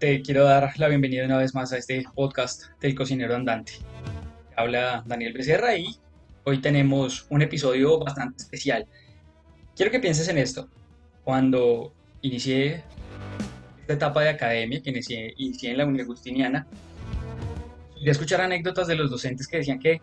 [0.00, 3.72] te quiero dar la bienvenida una vez más a este podcast del cocinero andante.
[4.56, 5.94] Habla Daniel Becerra y
[6.44, 8.86] hoy tenemos un episodio bastante especial.
[9.76, 10.70] Quiero que pienses en esto.
[11.22, 12.82] Cuando inicié
[13.82, 16.66] esta etapa de academia, que inicié, inicié en la Universidad Justiniana,
[17.94, 20.00] a escuchar anécdotas de los docentes que decían que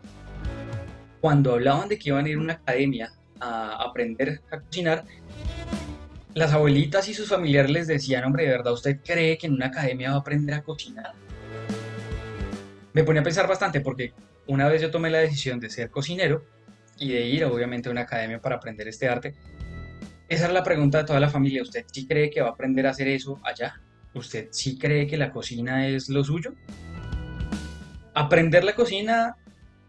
[1.21, 5.05] cuando hablaban de que iban a ir a una academia a aprender a cocinar,
[6.37, 9.67] las abuelitas y sus familiares les decían, hombre, ¿de verdad usted cree que en una
[9.67, 11.13] academia va a aprender a cocinar?
[12.93, 14.13] Me ponía a pensar bastante porque
[14.45, 16.45] una vez yo tomé la decisión de ser cocinero
[16.99, 19.33] y de ir obviamente a una academia para aprender este arte.
[20.29, 21.63] Esa era la pregunta de toda la familia.
[21.63, 23.81] ¿Usted sí cree que va a aprender a hacer eso allá?
[24.13, 26.53] ¿Usted sí cree que la cocina es lo suyo?
[28.13, 29.37] Aprender la cocina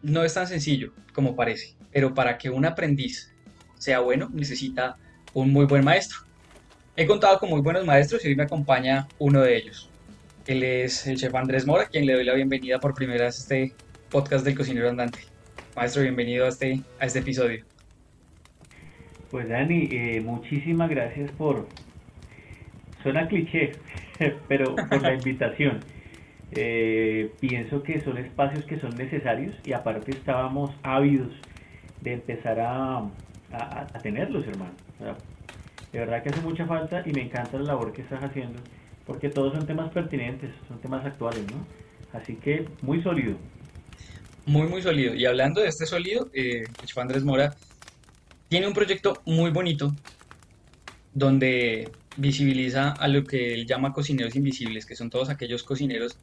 [0.00, 3.34] no es tan sencillo como parece, pero para que un aprendiz
[3.74, 4.96] sea bueno necesita
[5.34, 6.27] un muy buen maestro.
[7.00, 9.88] He contado con muy buenos maestros y hoy me acompaña uno de ellos.
[10.48, 13.42] Él es el chef Andrés Mora, quien le doy la bienvenida por primera vez a
[13.42, 13.72] este
[14.10, 15.20] podcast del cocinero andante.
[15.76, 17.64] Maestro, bienvenido a este, a este episodio.
[19.30, 21.68] Pues Dani, eh, muchísimas gracias por...
[23.04, 23.74] Suena cliché,
[24.48, 25.78] pero por la invitación.
[26.50, 31.30] Eh, pienso que son espacios que son necesarios y aparte estábamos ávidos
[32.00, 33.08] de empezar a,
[33.52, 34.72] a, tenerlos, hermano.
[35.92, 38.60] De verdad que hace mucha falta y me encanta la labor que estás haciendo,
[39.06, 41.66] porque todos son temas pertinentes, son temas actuales, ¿no?
[42.12, 43.36] Así que muy sólido.
[44.46, 45.14] Muy, muy sólido.
[45.14, 46.64] Y hablando de este sólido, eh,
[46.96, 47.54] Andrés Mora
[48.48, 49.94] tiene un proyecto muy bonito
[51.12, 56.18] donde visibiliza a lo que él llama cocineros invisibles, que son todos aquellos cocineros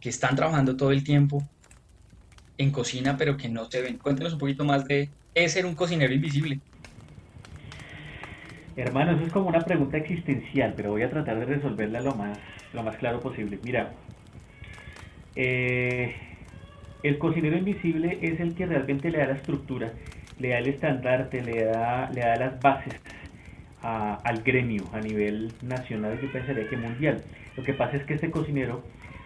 [0.00, 1.46] que están trabajando todo el tiempo
[2.58, 3.98] en cocina, pero que no se ven.
[3.98, 6.60] Cuéntenos un poquito más de ¿qué es ser un cocinero invisible?
[8.76, 12.38] Hermano, eso es como una pregunta existencial, pero voy a tratar de resolverla lo más,
[12.72, 13.58] lo más claro posible.
[13.62, 13.92] Mira,
[15.36, 16.14] eh,
[17.02, 19.92] el cocinero invisible es el que realmente le da la estructura,
[20.38, 22.94] le da el estandarte, le da, le da las bases
[23.82, 27.22] al gremio a nivel nacional, yo pensaría que mundial.
[27.56, 28.82] Lo que pasa es que este cocinero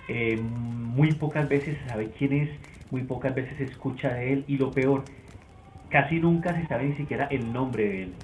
[0.08, 2.50] eh, muy pocas veces sabe quién es,
[2.90, 5.04] muy pocas veces se escucha de él y lo peor,
[5.90, 8.14] casi nunca se sabe ni siquiera el nombre de él.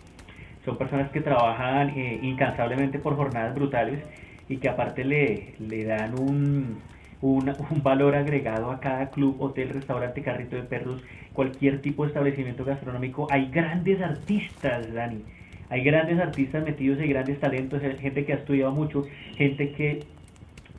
[0.64, 4.00] Son personas que trabajan eh, incansablemente por jornadas brutales
[4.48, 6.78] y que aparte le, le dan un,
[7.20, 11.02] un, valor agregado a cada club, hotel, restaurante, carrito de perros,
[11.32, 13.26] cualquier tipo de establecimiento gastronómico.
[13.30, 15.22] Hay grandes artistas, Dani.
[15.70, 19.06] Hay grandes artistas metidos, hay grandes talentos, gente que ha estudiado mucho,
[19.36, 20.00] gente que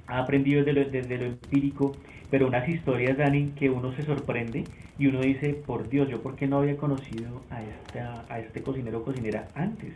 [0.06, 1.94] ha aprendido desde lo, desde lo empírico,
[2.34, 4.64] pero unas historias, Dani, que uno se sorprende
[4.98, 8.64] y uno dice, por Dios, ¿yo por qué no había conocido a, esta, a este
[8.64, 9.94] cocinero o cocinera antes?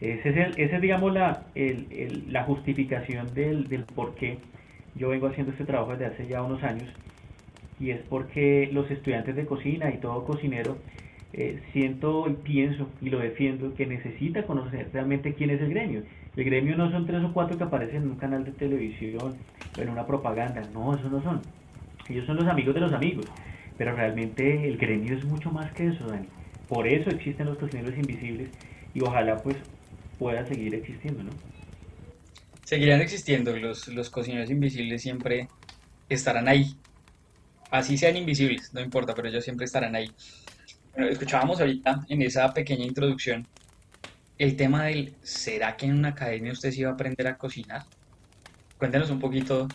[0.00, 1.42] Esa es, el, ese es digamos, la,
[2.30, 4.38] la justificación del, del por qué
[4.94, 6.88] yo vengo haciendo este trabajo desde hace ya unos años
[7.78, 10.78] y es porque los estudiantes de cocina y todo cocinero
[11.34, 16.02] eh, siento y pienso y lo defiendo que necesita conocer realmente quién es el gremio.
[16.34, 19.34] El gremio no son tres o cuatro que aparecen en un canal de televisión
[19.76, 21.42] o en una propaganda, no, esos no son.
[22.08, 23.26] Ellos son los amigos de los amigos,
[23.76, 26.28] pero realmente el gremio es mucho más que eso, Dani.
[26.68, 28.50] Por eso existen los cocineros invisibles
[28.94, 29.56] y ojalá pues
[30.18, 31.30] pueda seguir existiendo, ¿no?
[32.64, 35.48] Seguirán existiendo, los, los cocineros invisibles siempre
[36.08, 36.80] estarán ahí.
[37.70, 40.14] Así sean invisibles, no importa, pero ellos siempre estarán ahí.
[40.92, 43.48] Bueno, escuchábamos ahorita en esa pequeña introducción
[44.38, 47.82] el tema del ¿será que en una academia usted se iba a aprender a cocinar?
[48.78, 49.74] Cuéntenos un poquito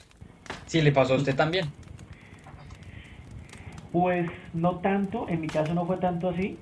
[0.65, 1.75] si le pasó a usted también.
[3.93, 6.57] Pues no tanto, en mi caso no fue tanto así.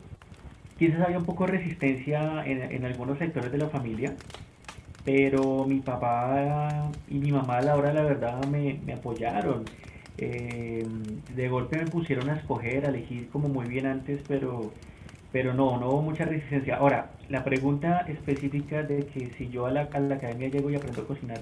[0.77, 4.13] Quizás había un poco de resistencia en, algunos sectores de la familia,
[5.05, 9.63] pero mi papá y mi mamá a la hora la verdad me, apoyaron.
[10.17, 10.85] Eh,
[11.33, 14.73] de golpe me pusieron a escoger, a elegir como muy bien antes, pero,
[15.31, 16.75] pero no, no hubo mucha resistencia.
[16.75, 20.75] Ahora, la pregunta específica de que si yo a la, a la academia llego y
[20.75, 21.39] aprendo a cocinar,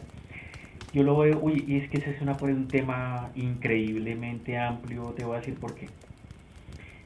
[0.93, 5.23] yo lo veo, uy, y es que ese es una, un tema increíblemente amplio, te
[5.25, 5.89] voy a decir por qué.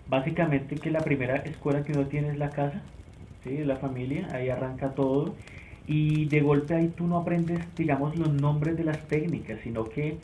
[0.07, 2.81] Básicamente que la primera escuela que uno tiene es la casa,
[3.43, 3.57] ¿sí?
[3.63, 5.35] la familia, ahí arranca todo,
[5.87, 10.17] y de golpe ahí tú no aprendes, digamos, los nombres de las técnicas, sino que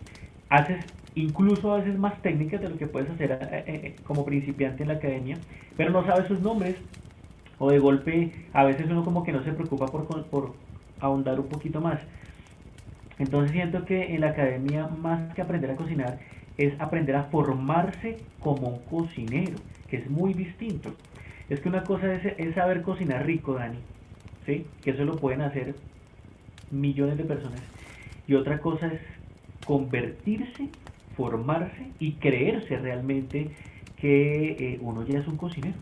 [0.49, 0.85] haces
[1.15, 4.89] incluso a veces más técnicas de lo que puedes hacer eh, eh, como principiante en
[4.89, 5.39] la academia,
[5.75, 6.77] pero no sabes sus nombres,
[7.57, 10.55] o de golpe a veces uno como que no se preocupa por, por
[10.99, 11.99] ahondar un poquito más.
[13.19, 16.19] Entonces siento que en la academia, más que aprender a cocinar,
[16.57, 19.57] es aprender a formarse como un cocinero,
[19.89, 20.93] que es muy distinto.
[21.49, 23.79] Es que una cosa es, saber cocinar rico, Dani,
[24.45, 24.65] ¿sí?
[24.81, 25.75] que eso lo pueden hacer
[26.71, 27.61] millones de personas.
[28.27, 29.01] y otra cosa es
[29.65, 30.69] convertirse,
[31.17, 33.49] formarse y creerse realmente
[33.99, 35.75] que eh, uno ya es un cocinero,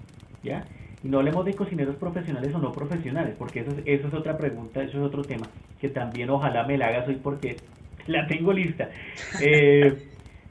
[0.43, 0.65] ¿ya?
[1.03, 4.81] Y no hablemos de cocineros profesionales o no profesionales, porque eso, eso es otra pregunta,
[4.81, 5.47] eso es otro tema,
[5.79, 7.59] que también ojalá me la hagas hoy porque
[8.07, 8.89] la tengo lista.
[9.41, 9.93] Eh,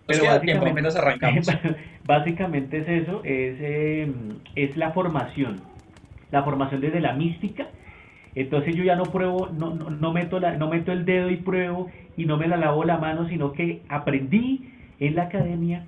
[0.07, 1.49] pero básicamente, menos arrancamos.
[2.05, 5.63] básicamente es eso, es, em, es la formación,
[6.31, 7.67] la formación desde la mística.
[8.37, 11.39] Entonces yo ya no pruebo, no, no, no, meto la, no meto el dedo y
[11.39, 14.71] pruebo y no me la lavo la mano, sino que aprendí
[15.01, 15.87] en la academia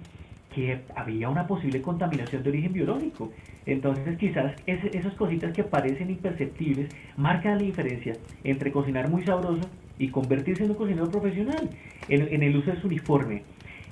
[0.54, 3.30] que había una posible contaminación de origen biológico.
[3.66, 8.14] Entonces quizás esas cositas que parecen imperceptibles marcan la diferencia
[8.44, 9.68] entre cocinar muy sabroso
[9.98, 11.68] y convertirse en un cocinero profesional,
[12.08, 13.42] en, el uso de su uniforme.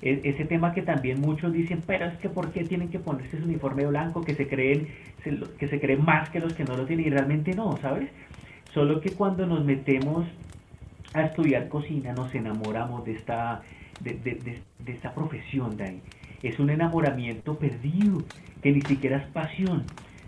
[0.01, 3.37] E, ese tema que también muchos dicen, pero es que ¿por qué tienen que ponerse
[3.37, 4.89] ese uniforme blanco que se creen,
[5.59, 7.07] que se creen más que los que no lo tienen?
[7.07, 8.09] Y realmente no, ¿sabes?
[8.73, 10.27] Solo que cuando nos metemos
[11.13, 13.63] a estudiar cocina nos enamoramos de esta,
[14.01, 16.01] de, de, de esta profesión de ahí
[16.43, 18.23] es un enamoramiento perdido,
[18.63, 19.85] que ni siquiera es pasión.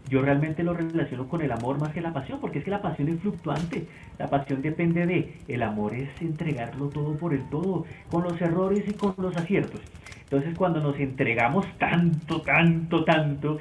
[0.09, 2.81] Yo realmente lo relaciono con el amor más que la pasión, porque es que la
[2.81, 3.87] pasión es fluctuante.
[4.19, 8.85] La pasión depende de, el amor es entregarlo todo por el todo, con los errores
[8.89, 9.81] y con los aciertos.
[10.23, 13.59] Entonces cuando nos entregamos tanto, tanto, tanto,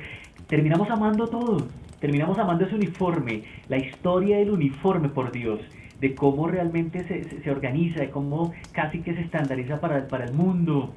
[0.48, 1.68] terminamos amando todo.
[2.00, 5.60] Terminamos amando ese uniforme, la historia del uniforme, por Dios
[6.00, 10.34] de cómo realmente se, se, organiza, de cómo casi que se estandariza para, para el
[10.34, 10.94] mundo,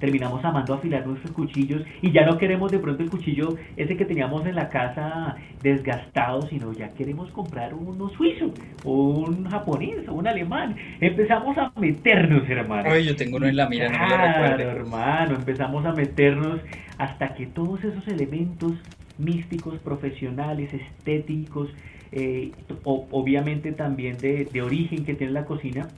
[0.00, 4.04] terminamos amando afilar nuestros cuchillos y ya no queremos de pronto el cuchillo ese que
[4.04, 8.52] teníamos en la casa desgastado, sino ya queremos comprar uno suizo,
[8.84, 10.74] un japonés o un alemán.
[11.00, 12.90] Empezamos a meternos, hermano.
[12.90, 16.60] Ay, yo tengo uno en la mira, no me lo hermano, empezamos a meternos
[16.98, 18.72] hasta que todos esos elementos
[19.18, 21.68] místicos, profesionales, estéticos,
[22.12, 22.50] eh,
[22.84, 25.88] obviamente también de, de origen que tiene la cocina,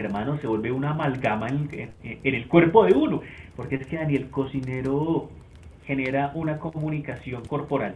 [0.00, 1.90] hermano, se vuelve una amalgama en,
[2.22, 3.22] el cuerpo de uno,
[3.56, 5.30] porque es que Daniel cocinero
[5.86, 7.94] genera una comunicación corporal.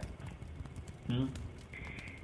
[1.07, 1.25] ¿Mm?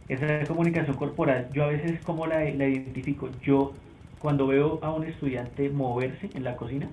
[0.08, 3.74] Esa comunicación corporal, yo a veces como la, identifico, yo
[4.20, 6.88] cuando veo a un estudiante moverse en la cocina,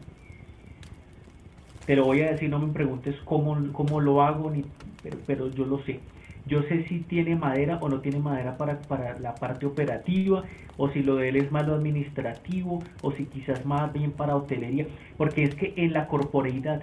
[1.87, 4.65] te lo voy a decir, no me preguntes cómo, cómo lo hago, ni,
[5.03, 6.01] pero, pero yo lo sé
[6.47, 10.45] yo sé si tiene madera o no tiene madera para, para la parte operativa,
[10.77, 14.37] o si lo de él es más lo administrativo, o si quizás más bien para
[14.37, 14.87] hotelería,
[15.17, 16.83] porque es que en la corporeidad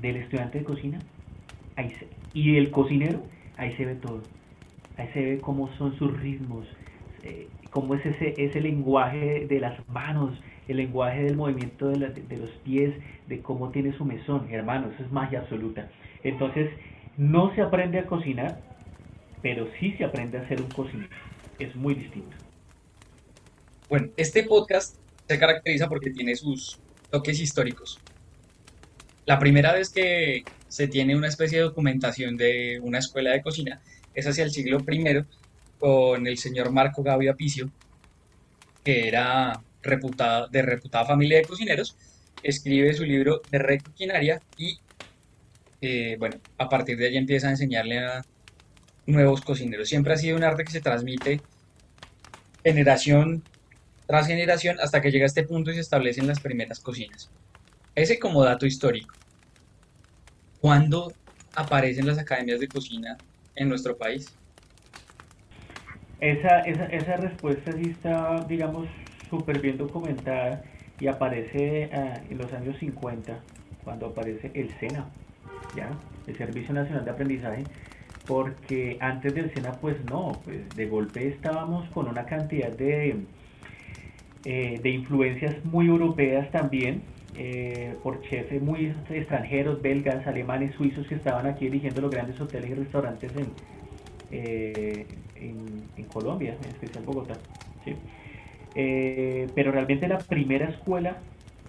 [0.00, 0.98] del estudiante de cocina
[1.76, 1.94] ahí
[2.32, 3.22] y del cocinero,
[3.56, 4.22] ahí se ve todo.
[4.96, 6.66] Ahí se ve cómo son sus ritmos,
[7.22, 12.36] eh, cómo es ese, ese lenguaje de las manos, el lenguaje del movimiento de, de
[12.36, 12.94] los pies,
[13.26, 15.88] de cómo tiene su mesón, hermano, eso es magia absoluta.
[16.22, 16.70] Entonces,
[17.20, 18.62] no se aprende a cocinar,
[19.42, 21.14] pero sí se aprende a ser un cocinero.
[21.58, 22.34] Es muy distinto.
[23.90, 24.96] Bueno, este podcast
[25.28, 26.80] se caracteriza porque tiene sus
[27.10, 28.00] toques históricos.
[29.26, 33.82] La primera vez que se tiene una especie de documentación de una escuela de cocina
[34.14, 35.24] es hacia el siglo I
[35.78, 37.70] con el señor Marco Gavio Apicio,
[38.82, 41.98] que era reputada, de reputada familia de cocineros,
[42.42, 44.78] escribe su libro de Recoquinaria y
[45.80, 48.22] eh, bueno, a partir de ahí empieza a enseñarle a
[49.06, 49.88] nuevos cocineros.
[49.88, 51.40] Siempre ha sido un arte que se transmite
[52.64, 53.42] generación
[54.06, 57.30] tras generación hasta que llega a este punto y se establecen las primeras cocinas.
[57.94, 59.14] Ese como dato histórico.
[60.60, 61.12] ¿Cuándo
[61.54, 63.16] aparecen las academias de cocina
[63.54, 64.34] en nuestro país?
[66.20, 68.88] Esa, esa, esa respuesta sí está, digamos,
[69.30, 70.62] súper bien documentada
[70.98, 73.38] y aparece eh, en los años 50,
[73.84, 75.08] cuando aparece el SENA,
[75.76, 75.90] ¿ya?
[76.26, 77.64] El Servicio Nacional de Aprendizaje,
[78.26, 83.16] porque antes del SENA, pues no, pues de golpe estábamos con una cantidad de,
[84.44, 87.02] eh, de influencias muy europeas también,
[87.36, 92.70] eh, por chefs muy extranjeros, belgas, alemanes, suizos que estaban aquí eligiendo los grandes hoteles
[92.70, 93.46] y restaurantes en,
[94.30, 97.34] eh, en, Colombia, en especial Bogotá.
[98.74, 101.18] pero realmente la primera escuela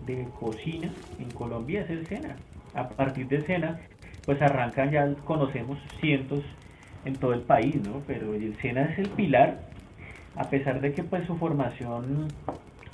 [0.05, 2.35] de cocina en Colombia es el SENA.
[2.73, 3.79] A partir del SENA
[4.25, 6.43] pues arrancan ya conocemos cientos
[7.05, 8.01] en todo el país, ¿no?
[8.05, 9.61] Pero el SENA es el pilar,
[10.35, 12.27] a pesar de que pues su formación,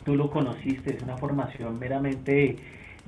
[0.05, 2.55] tú lo conociste, es una formación meramente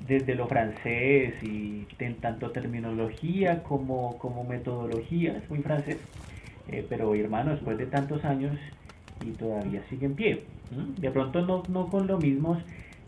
[0.06, 5.98] desde lo francés y en tanto terminología como, como metodología, es muy francés,
[6.70, 8.58] eh, pero hermano, después de tantos años
[9.26, 10.44] y todavía sigue en pie.
[10.98, 12.60] De pronto no, no con los mismos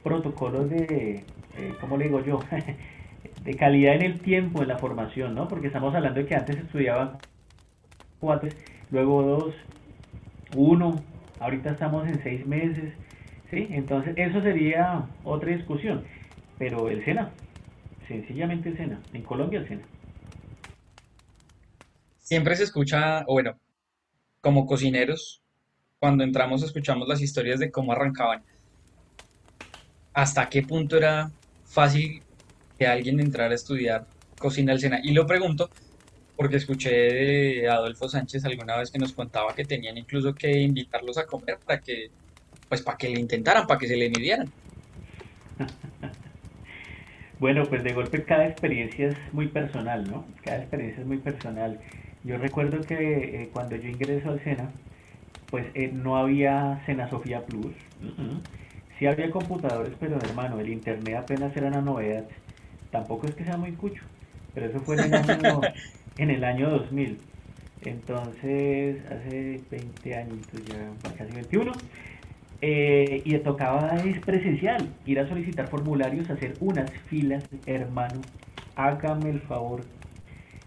[0.03, 1.24] protocolos de,
[1.58, 2.39] eh, ¿cómo le digo yo?
[3.44, 5.48] de calidad en el tiempo, en la formación, ¿no?
[5.48, 7.18] Porque estamos hablando de que antes estudiaban
[8.20, 8.50] cuatro,
[8.92, 9.56] luego dos,
[10.56, 11.01] uno,
[11.40, 12.94] ahorita estamos en seis meses,
[13.51, 13.68] ¿Sí?
[13.70, 16.06] Entonces, eso sería otra discusión.
[16.58, 17.32] Pero el SENA,
[18.08, 19.84] sencillamente el SENA, en Colombia el SENA.
[22.20, 23.60] Siempre se escucha, o bueno,
[24.40, 25.42] como cocineros,
[26.00, 28.42] cuando entramos escuchamos las historias de cómo arrancaban.
[30.13, 31.30] ¿Hasta qué punto era
[31.66, 32.24] fácil
[32.82, 34.08] que alguien entrara a estudiar
[34.40, 35.02] cocina al SENA?
[35.04, 35.70] Y lo pregunto
[36.36, 41.20] porque escuché de Adolfo Sánchez alguna vez que nos contaba que tenían incluso que invitarlos
[41.20, 42.10] a comer para que,
[42.68, 44.50] pues para que le intentaran, para que se le midieran.
[47.40, 50.26] Bueno, pues de golpe cada experiencia es muy personal, ¿no?
[50.44, 51.80] Cada experiencia es muy personal.
[52.24, 54.70] Yo recuerdo que eh, cuando yo ingreso al SENA,
[55.50, 57.74] pues eh, no había SENA Sofía Plus.
[59.00, 62.26] Sí había computadores, pero hermano, el internet apenas era una novedad.
[62.91, 64.03] Tampoco es que sea muy cucho,
[64.53, 65.62] pero eso fue en el año,
[66.17, 67.19] en el año 2000.
[67.81, 71.71] Entonces, hace 20 años, ya casi 21.
[72.62, 78.21] Eh, y le tocaba es presencial, ir a solicitar formularios, hacer unas filas, hermano.
[78.75, 79.88] Hágame el favor.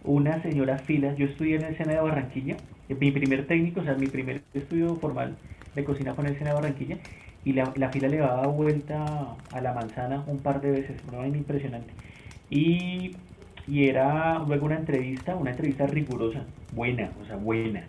[0.04, 1.16] Unas señoras filas.
[1.16, 2.56] Yo estudié en el SENA de Barranquilla.
[2.88, 5.38] Eh, mi primer técnico, o sea, mi primer estudio formal
[5.74, 6.98] de cocina fue en el SENA de Barranquilla.
[7.44, 11.02] Y la, la fila le daba vuelta a la manzana un par de veces.
[11.12, 11.94] Una impresionante.
[12.50, 13.16] Y,
[13.66, 17.84] y era luego una entrevista, una entrevista rigurosa, buena, o sea, buena.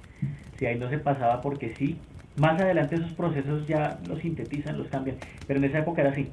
[0.58, 1.98] Si ahí no se pasaba porque sí,
[2.38, 6.28] más adelante esos procesos ya los sintetizan, los cambian, pero en esa época era así.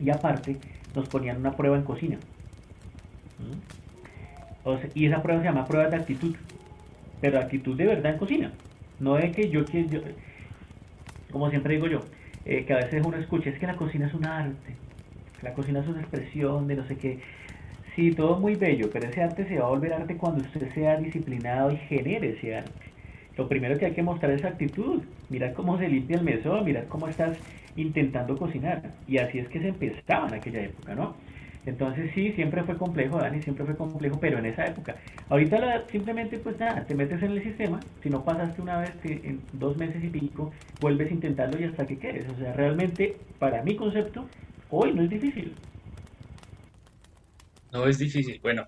[0.00, 0.56] Y aparte
[0.94, 2.18] nos ponían una prueba en cocina.
[4.94, 6.34] Y esa prueba se llama prueba de actitud,
[7.20, 8.52] pero actitud de verdad en cocina.
[9.00, 10.02] No es que yo quiero,
[11.30, 12.00] como siempre digo yo,
[12.44, 14.74] eh, que a veces uno escucha, es que la cocina es un arte,
[15.42, 17.20] la cocina es una expresión de no sé qué.
[17.98, 20.98] Sí, todo muy bello, pero ese arte se va a volver arte cuando usted sea
[20.98, 22.70] disciplinado y genere ese arte
[23.36, 25.02] lo primero que hay que mostrar es actitud.
[25.30, 27.36] Mirar cómo se limpia el mesón, mirar cómo estás
[27.76, 28.82] intentando cocinar.
[29.08, 31.14] Y así es que se empezaba en aquella época, ¿no?
[31.66, 34.94] Entonces sí, siempre fue complejo, Dani, siempre fue complejo, pero en esa época.
[35.28, 39.12] Ahorita simplemente pues nada, te metes en el sistema, si no pasaste una vez, que
[39.12, 42.28] en dos meses y pico, vuelves a intentarlo y hasta que quedes.
[42.30, 44.24] O sea, realmente, para mi concepto,
[44.70, 45.52] hoy no es difícil.
[47.72, 48.66] No es difícil, bueno.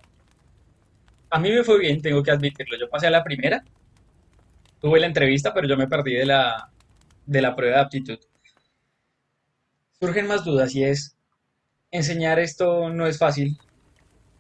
[1.31, 2.79] A mí me fue bien, tengo que admitirlo.
[2.79, 3.65] Yo pasé a la primera
[4.81, 6.73] tuve la entrevista, pero yo me perdí de la,
[7.27, 8.19] de la prueba de aptitud.
[10.01, 11.17] Surgen más dudas y es,
[11.91, 13.59] enseñar esto no es fácil,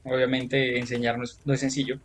[0.04, 2.00] obviamente enseñar no es, no es sencillo,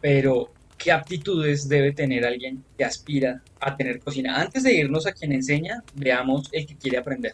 [0.00, 4.40] pero ¿qué aptitudes debe tener alguien que aspira a tener cocina?
[4.40, 7.32] Antes de irnos a quien enseña, veamos el que quiere aprender.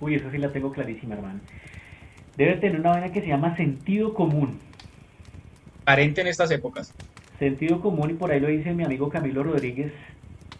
[0.00, 1.40] Uy, eso sí la tengo clarísima, hermano.
[2.40, 4.58] Debe tener una vaina que se llama sentido común.
[5.84, 6.94] Parente en estas épocas.
[7.38, 9.92] Sentido común, y por ahí lo dice mi amigo Camilo Rodríguez,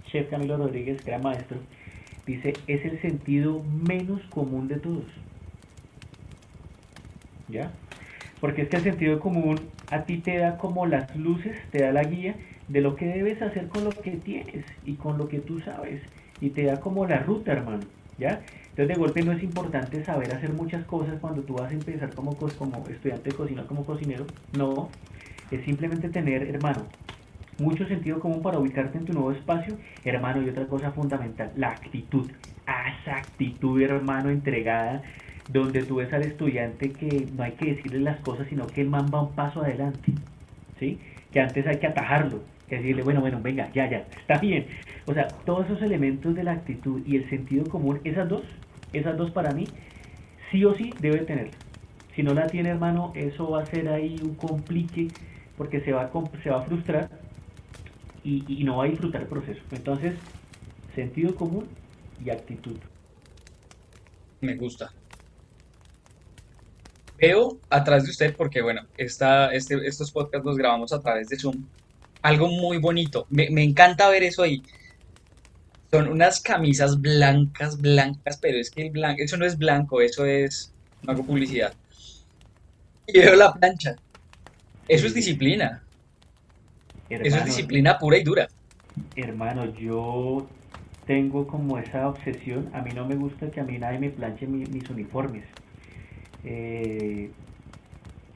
[0.04, 1.56] chef Camilo Rodríguez, era maestro,
[2.26, 5.06] dice, es el sentido menos común de todos.
[7.48, 7.72] ¿Ya?
[8.42, 9.58] Porque es que el sentido común
[9.90, 12.34] a ti te da como las luces, te da la guía
[12.68, 16.02] de lo que debes hacer con lo que tienes y con lo que tú sabes.
[16.42, 17.84] Y te da como la ruta, hermano.
[18.18, 18.42] ¿Ya?
[18.70, 22.14] Entonces de golpe no es importante saber hacer muchas cosas cuando tú vas a empezar
[22.14, 24.26] como, como estudiante de cocina, como cocinero.
[24.56, 24.88] No,
[25.50, 26.86] es simplemente tener, hermano,
[27.58, 31.70] mucho sentido común para ubicarte en tu nuevo espacio, hermano, y otra cosa fundamental, la
[31.70, 32.30] actitud.
[33.02, 35.02] esa actitud, hermano, entregada,
[35.48, 38.88] donde tú ves al estudiante que no hay que decirle las cosas, sino que el
[38.88, 40.12] man va un paso adelante,
[40.78, 40.98] ¿sí?
[41.32, 44.66] Que antes hay que atajarlo, que decirle, bueno, bueno, venga, ya, ya, está bien.
[45.06, 48.42] O sea, todos esos elementos de la actitud y el sentido común, esas dos,
[48.92, 49.66] esas dos para mí,
[50.50, 51.50] sí o sí debe tener.
[52.14, 55.08] Si no la tiene, hermano, eso va a ser ahí un complique
[55.56, 57.10] porque se va a, se va a frustrar
[58.24, 59.60] y, no va a disfrutar el proceso.
[59.72, 60.14] Entonces,
[60.94, 61.66] sentido común
[62.24, 62.76] y actitud.
[64.40, 64.92] Me gusta.
[67.18, 71.36] Veo atrás de usted, porque bueno, esta, este, estos podcasts los grabamos a través de
[71.36, 71.66] Zoom,
[72.22, 73.26] algo muy bonito.
[73.30, 74.62] Me, me encanta ver eso ahí.
[75.90, 80.24] Son unas camisas blancas, blancas, pero es que el blanco, eso no es blanco, eso
[80.24, 80.72] es,
[81.02, 81.74] no hago publicidad.
[83.06, 83.96] Y veo la plancha.
[84.86, 85.82] Eso es disciplina.
[87.08, 88.48] Eso es disciplina pura y dura.
[89.16, 90.46] Hermano, yo
[91.06, 92.68] tengo como esa obsesión.
[92.72, 95.44] A mí no me gusta que a mí nadie me planche mis uniformes.
[96.44, 97.30] Eh,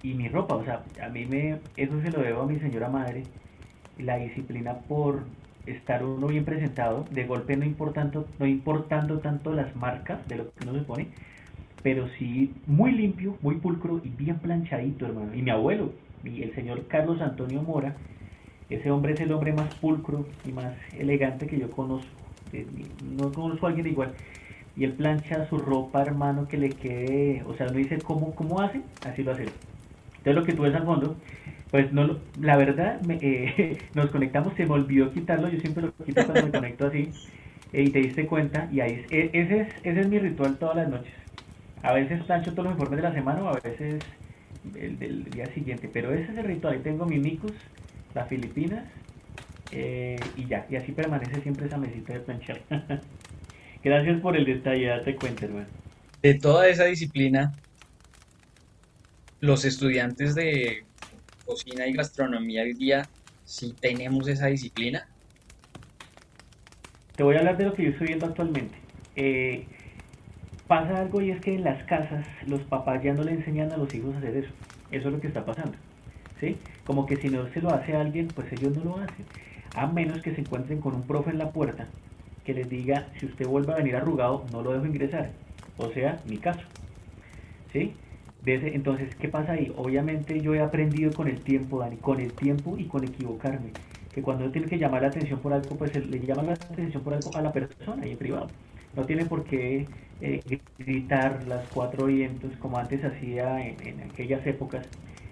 [0.03, 2.89] y mi ropa, o sea, a mí me, eso se lo debo a mi señora
[2.89, 3.23] madre,
[3.99, 5.25] la disciplina por
[5.67, 10.51] estar uno bien presentado, de golpe no importando, no importando tanto las marcas de lo
[10.51, 11.09] que uno se pone,
[11.83, 15.35] pero sí muy limpio, muy pulcro y bien planchadito, hermano.
[15.35, 15.93] Y mi abuelo,
[16.25, 17.97] y el señor Carlos Antonio Mora,
[18.71, 22.09] ese hombre es el hombre más pulcro y más elegante que yo conozco.
[23.17, 24.13] no conozco a alguien igual.
[24.77, 28.61] Y él plancha su ropa, hermano, que le quede, o sea, uno dice, ¿cómo, cómo
[28.61, 28.81] hace?
[29.07, 29.43] Así lo hace.
[29.43, 31.17] Entonces lo que tú ves al fondo,
[31.75, 36.25] pues no, la verdad, eh, nos conectamos, se me olvidó quitarlo, yo siempre lo quito
[36.25, 37.11] cuando me conecto así,
[37.73, 40.77] eh, y te diste cuenta, y ahí, e, ese, es, ese es mi ritual todas
[40.77, 41.13] las noches.
[41.83, 44.05] A veces plancho todos los informes de la semana o a veces
[44.77, 47.51] el del día siguiente, pero ese es el ritual, ahí tengo mi micus,
[48.15, 48.85] las Filipinas,
[49.73, 52.61] eh, y ya, y así permanece siempre esa mesita de planchar.
[53.83, 55.67] Gracias por el detalle, date cuenta, hermano.
[56.23, 57.53] De toda esa disciplina,
[59.41, 60.85] los estudiantes de
[61.45, 63.09] cocina y gastronomía hoy día,
[63.45, 65.07] si tenemos esa disciplina.
[67.17, 68.77] Te voy a hablar de lo que yo estoy viendo actualmente.
[69.17, 69.67] Eh,
[70.67, 73.77] pasa algo y es que en las casas los papás ya no le enseñan a
[73.77, 74.51] los hijos a hacer eso.
[74.91, 75.77] Eso es lo que está pasando.
[76.41, 76.57] ¿Sí?
[76.85, 79.25] Como que si no se lo hace a alguien, pues ellos no lo hacen
[79.75, 81.87] a menos que se encuentren con un profe en la puerta
[82.45, 85.31] que les diga, si usted vuelve a venir arrugado, no lo dejo ingresar.
[85.79, 86.61] O sea, mi caso.
[87.73, 87.95] ¿Sí?
[88.47, 89.73] Entonces, ¿qué pasa ahí?
[89.77, 93.71] Obviamente yo he aprendido con el tiempo, Dani, con el tiempo y con equivocarme.
[94.13, 97.03] Que cuando uno tiene que llamar la atención por algo, pues le llama la atención
[97.03, 98.49] por algo a la persona y en privado.
[98.95, 99.87] No tiene por qué
[100.21, 100.41] eh,
[100.79, 104.87] gritar las cuatro vientos como antes hacía en, aquellas épocas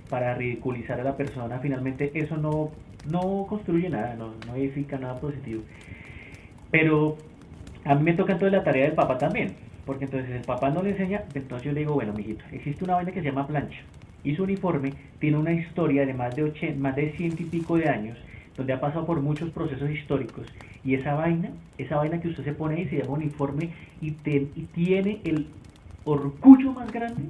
[0.08, 1.58] para ridiculizar a la persona.
[1.60, 2.70] Finalmente eso no
[3.08, 5.62] no construye nada, no, no edifica nada positivo.
[6.70, 7.16] Pero
[7.84, 9.54] a mí me toca entonces la tarea del papá también,
[9.84, 12.94] porque entonces el papá no le enseña, entonces yo le digo, bueno, mijito, existe una
[12.94, 13.80] vaina que se llama plancha,
[14.24, 17.76] y su uniforme tiene una historia de más de 80, más de ciento y pico
[17.76, 18.18] de años,
[18.56, 20.46] donde ha pasado por muchos procesos históricos,
[20.84, 23.70] y esa vaina, esa vaina que usted se pone ahí se llama uniforme,
[24.00, 25.46] y, y tiene el
[26.04, 27.22] orgullo más grande,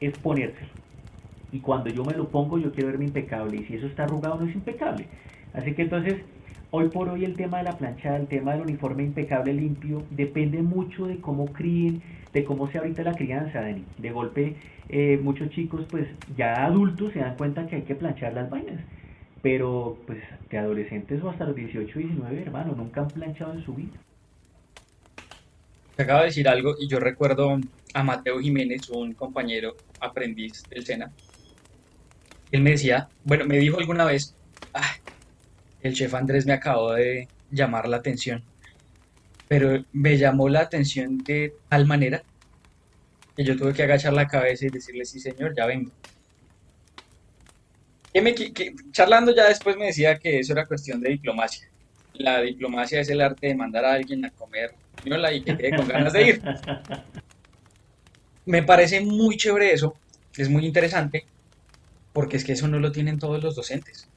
[0.00, 0.72] es ponérselo.
[1.52, 3.58] Y cuando yo me lo pongo yo quiero verme impecable.
[3.58, 5.06] Y si eso está arrugado no es impecable.
[5.52, 6.16] Así que entonces,
[6.72, 10.62] hoy por hoy el tema de la planchada, el tema del uniforme impecable, limpio, depende
[10.62, 13.84] mucho de cómo críen, de cómo sea ahorita la crianza, Dani.
[13.98, 14.56] De golpe,
[14.88, 18.80] eh, muchos chicos pues ya adultos se dan cuenta que hay que planchar las vainas.
[19.42, 20.18] Pero pues
[20.50, 23.92] de adolescentes o hasta los 18, 19, hermano, nunca han planchado en su vida.
[25.94, 27.60] Te acabo de decir algo y yo recuerdo
[27.92, 31.12] a Mateo Jiménez, un compañero aprendiz del SENA,
[32.50, 34.34] él me decía, bueno, me dijo alguna vez,
[34.72, 34.94] ah,
[35.82, 38.42] el chef Andrés me acabó de llamar la atención,
[39.48, 42.22] pero me llamó la atención de tal manera
[43.36, 45.90] que yo tuve que agachar la cabeza y decirle, sí señor, ya vengo.
[48.92, 51.68] charlando ya después me decía que eso era cuestión de diplomacia.
[52.14, 55.88] La diplomacia es el arte de mandar a alguien a comer y que quede con
[55.88, 56.42] ganas de ir.
[58.44, 59.96] Me parece muy chévere eso,
[60.36, 61.24] es muy interesante,
[62.12, 64.11] porque es que eso no lo tienen todos los docentes.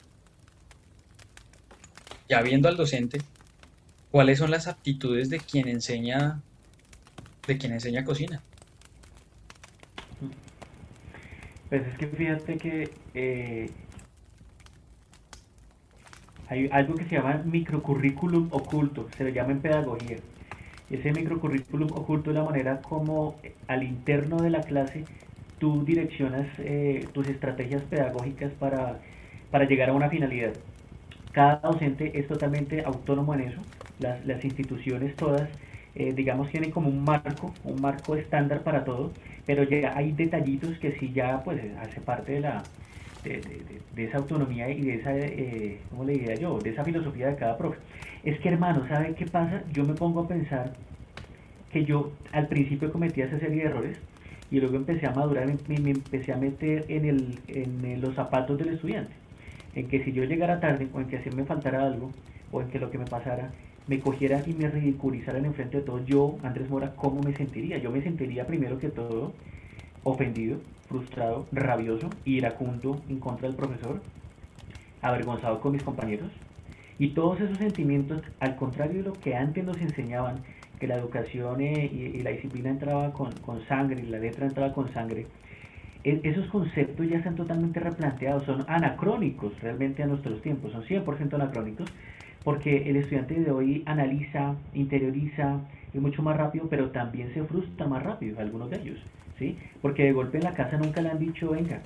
[2.28, 3.20] Ya viendo al docente,
[4.12, 6.42] ¿cuáles son las aptitudes de quien enseña
[7.48, 8.42] de quien enseña cocina?
[11.70, 13.70] Pues es que fíjate que eh,
[16.48, 20.18] hay algo que se llama microcurrículum oculto, se le llama en pedagogía.
[20.90, 25.06] Ese microcurrículum oculto es la manera como al interno de la clase
[25.58, 29.00] tú direccionas eh, tus estrategias pedagógicas para,
[29.52, 30.54] para, llegar a una finalidad.
[31.36, 33.60] Cada docente es totalmente autónomo en eso.
[34.00, 35.50] Las, instituciones todas,
[35.94, 39.12] eh, digamos, tienen como un marco, un marco estándar para todo,
[39.46, 42.64] pero ya hay detallitos que sí ya pues hace parte de la
[43.26, 46.58] de, esa autonomía y de esa, eh, ¿cómo le diría yo?
[46.60, 47.80] De esa filosofía de cada profe.
[48.24, 49.62] Es que hermano, ¿sabe qué pasa?
[49.74, 50.72] Yo me pongo a pensar
[51.70, 53.98] que yo al principio cometía esa serie de errores
[54.52, 58.58] y luego empecé a madurar, me, me empecé a meter en, el, en los zapatos
[58.58, 59.12] del estudiante,
[59.76, 62.12] en que si yo llegara tarde o en que si me faltara algo
[62.52, 63.52] o en que lo que me pasara
[63.88, 67.78] me cogieran y me ridiculizaran enfrente de todos, yo, Andrés Mora, ¿cómo me sentiría?
[67.78, 69.34] Yo me sentiría primero que todo
[70.04, 70.58] ofendido,
[70.88, 74.02] frustrado, rabioso, iracundo en contra del profesor,
[75.02, 76.32] avergonzado con mis compañeros.
[76.98, 80.38] Y todos esos sentimientos, al contrario de lo que antes nos enseñaban,
[80.80, 83.32] que la educación eh, y, la disciplina entraba con,
[83.68, 85.28] sangre y la letra entraba con sangre,
[86.06, 91.92] esos conceptos ya están totalmente replanteados, son anacrónicos realmente a nuestros tiempos, son 100% anacrónicos,
[92.44, 97.88] porque el estudiante de hoy analiza, interioriza, es mucho más rápido, pero también se frustra
[97.88, 99.00] más rápido, algunos de ellos,
[99.40, 99.58] ¿sí?
[99.82, 101.82] Porque de golpe en la casa nunca le han dicho, venga,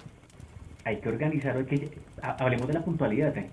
[0.83, 1.89] hay que organizar, hay que,
[2.21, 3.47] hablemos de la puntualidad, ¿eh?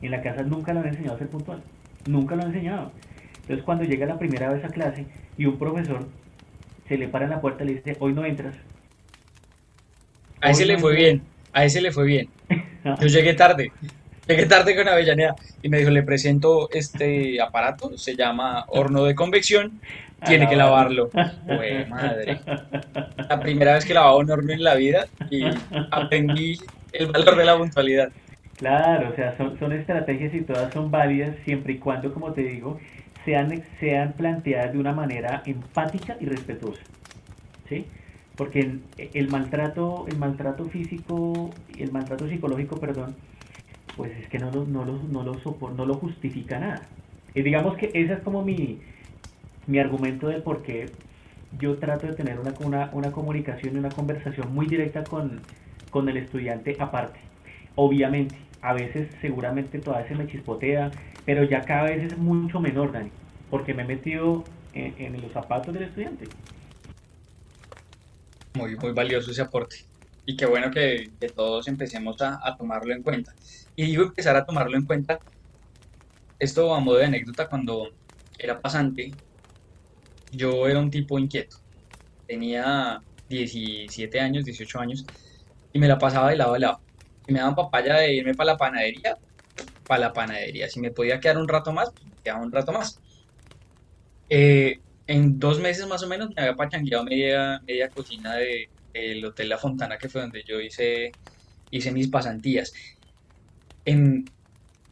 [0.00, 1.62] en la casa nunca le han enseñado a ser puntual,
[2.08, 2.92] nunca lo han enseñado.
[3.40, 6.06] Entonces cuando llega la primera vez a clase y un profesor
[6.86, 8.54] se le para en la puerta y le dice, hoy no entras.
[10.44, 11.22] A ese le fue bien,
[11.54, 12.28] a ese le fue bien.
[13.00, 13.72] Yo llegué tarde.
[14.28, 19.14] Llegué tarde con Avellaneda y me dijo, le presento este aparato, se llama horno de
[19.14, 19.80] convección,
[20.22, 21.08] tiene que lavarlo.
[21.46, 22.40] Pues madre.
[23.28, 25.44] La primera vez que lavaba un horno en la vida y
[25.90, 26.58] aprendí
[26.92, 28.12] el valor de la puntualidad.
[28.56, 32.42] Claro, o sea, son, son estrategias y todas son válidas siempre y cuando, como te
[32.42, 32.78] digo,
[33.24, 36.82] sean, sean planteadas de una manera empática y respetuosa.
[37.66, 37.86] ¿Sí?
[38.36, 43.14] Porque el, maltrato, el maltrato físico, el maltrato psicológico, perdón,
[43.96, 46.82] pues es que no lo, no lo, no lo, no lo justifica nada.
[47.34, 48.80] Y digamos que ese es como mi,
[49.66, 50.90] mi argumento de por qué
[51.58, 55.40] yo trato de tener una, una, una comunicación y una conversación muy directa con,
[55.90, 57.20] con el estudiante aparte.
[57.76, 60.90] Obviamente, a veces seguramente todavía se me chispotea,
[61.24, 63.10] pero ya cada vez es mucho menor, Dani,
[63.50, 66.26] porque me he metido en, en los zapatos del estudiante.
[68.54, 69.84] Muy, muy valioso ese aporte.
[70.26, 73.34] Y qué bueno que, que todos empecemos a, a, tomarlo en cuenta.
[73.76, 75.18] Y digo empezar a tomarlo en cuenta,
[76.38, 77.90] esto a modo de anécdota, cuando
[78.38, 79.12] era pasante,
[80.32, 81.56] yo era un tipo inquieto.
[82.26, 85.04] Tenía 17 años, 18 años,
[85.72, 86.80] y me la pasaba de lado a lado.
[87.26, 89.16] Si me daban papaya de irme para la panadería,
[89.86, 90.68] para la panadería.
[90.68, 93.00] Si me podía quedar un rato más, pues, quedaba un rato más.
[94.28, 99.24] Eh, en dos meses más o menos me había pachangueado media, media cocina de, del
[99.24, 101.12] Hotel La Fontana, que fue donde yo hice,
[101.70, 102.72] hice mis pasantías.
[103.84, 104.24] En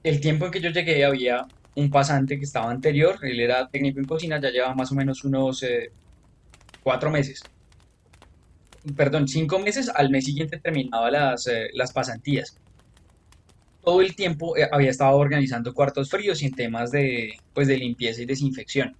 [0.03, 4.01] el tiempo en que yo llegué había un pasante que estaba anterior, él era técnico
[4.01, 5.90] en cocina, ya llevaba más o menos unos eh,
[6.83, 7.42] cuatro meses.
[8.96, 12.59] Perdón, cinco meses, al mes siguiente terminaba las, eh, las pasantías.
[13.81, 17.79] Todo el tiempo eh, había estado organizando cuartos fríos y en temas de, pues, de
[17.79, 18.96] limpieza y desinfección.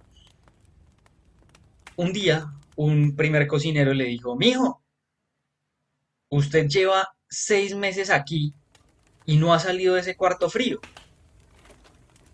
[1.95, 4.83] Un día, un primer cocinero le dijo, mijo,
[6.29, 8.53] usted lleva seis meses aquí
[9.25, 10.85] y no ha salido de ese cuarto frío.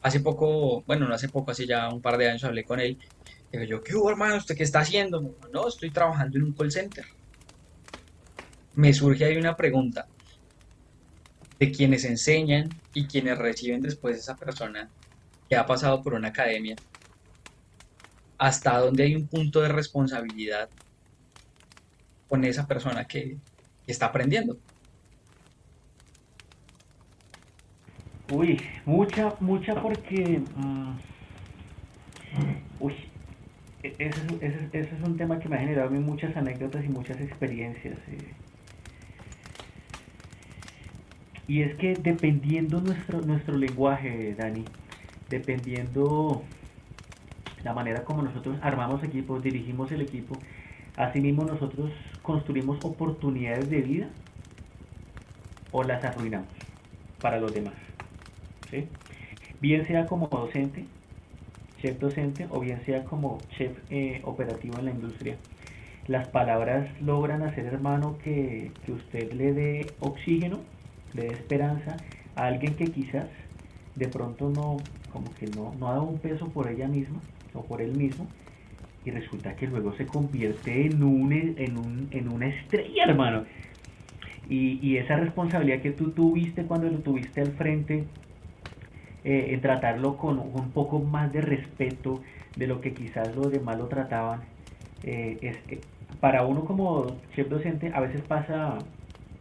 [0.02, 3.00] Hace poco, bueno, no hace poco, hace ya un par de años hablé con él.
[3.52, 4.36] Digo yo, ¿qué hubo, hermano?
[4.38, 5.22] ¿Usted qué está haciendo?
[5.54, 7.06] No, estoy trabajando en un call center.
[8.74, 10.10] Me surge ahí una pregunta
[11.60, 14.92] de quienes enseñan y quienes reciben después esa persona
[15.48, 16.80] que ha pasado por una academia
[18.40, 20.70] hasta dónde hay un punto de responsabilidad
[22.28, 23.38] con esa persona que,
[23.86, 24.56] está aprendiendo.
[28.32, 30.44] Uy, mucha, mucha porque...
[30.56, 30.92] Mm,
[32.80, 32.94] uy,
[33.82, 37.20] e-, ese, es un tema que me ha generado a mí muchas anécdotas y muchas
[37.20, 37.98] experiencias.
[38.10, 38.34] Eh.
[41.48, 44.66] Y es que dependiendo nuestro, nuestro lenguaje, Dani,
[45.30, 46.44] dependiendo
[47.64, 50.36] la manera como nosotros armamos equipos, dirigimos el equipo,
[50.96, 51.92] asimismo nosotros
[52.22, 54.10] construimos oportunidades de vida
[55.72, 56.50] o las arruinamos
[57.22, 57.74] para los demás.
[59.62, 60.86] Bien sea como docente,
[61.82, 65.38] chef docente o bien sea como chef eh, operativo en la industria.
[66.08, 70.60] Las palabras logran hacer, hermano, que, que usted le dé oxígeno,
[71.14, 71.98] le dé esperanza
[72.36, 73.28] a alguien que quizás
[73.96, 74.78] de pronto no,
[75.12, 77.20] como que no, no ha dado un peso por ella misma
[77.54, 78.28] o por él mismo,
[79.06, 83.46] y resulta que luego se convierte en, un, en, un, en una estrella, hermano.
[84.50, 88.06] Y, y, esa responsabilidad que tú tuviste cuando lo tuviste al frente,
[89.24, 92.22] eh, en tratarlo con un poco más de respeto
[92.56, 94.42] de lo que quizás los demás lo trataban,
[95.04, 95.56] eh,
[96.22, 98.78] para uno como chef docente a veces pasa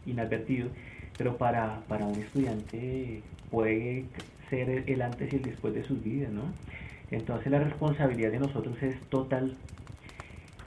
[0.05, 0.69] inadvertido,
[1.17, 4.05] pero para, para un estudiante puede
[4.49, 6.43] ser el antes y el después de sus vidas, ¿no?
[7.11, 9.55] Entonces la responsabilidad de nosotros es total.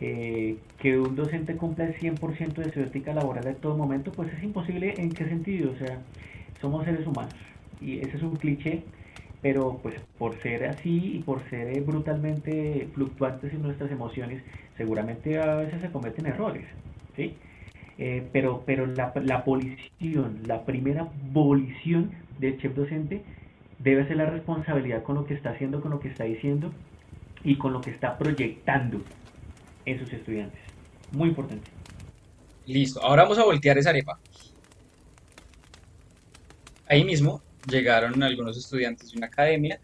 [0.00, 4.32] Eh, que un docente cumpla el 100% de su ética laboral en todo momento, pues
[4.32, 4.94] es imposible.
[4.98, 5.70] ¿En qué sentido?
[5.70, 5.98] O sea,
[6.60, 7.34] somos seres humanos.
[7.80, 8.82] Y ese es un cliché,
[9.42, 14.42] pero pues por ser así y por ser brutalmente fluctuantes en nuestras emociones,
[14.76, 16.64] seguramente a veces se cometen errores.
[17.16, 17.34] ¿sí?
[17.98, 23.22] Eh, pero pero la, la abolición, la primera abolición del chef docente
[23.82, 26.72] debe ser la responsabilidad con lo que está haciendo, con lo que está diciendo
[27.42, 29.02] y con lo que está proyectando
[29.84, 30.60] en sus estudiantes.
[31.10, 31.70] Muy importante.
[32.66, 34.18] Listo, ahora vamos a voltear esa arepa.
[36.86, 39.80] Ahí mismo llegaron algunos estudiantes de una academia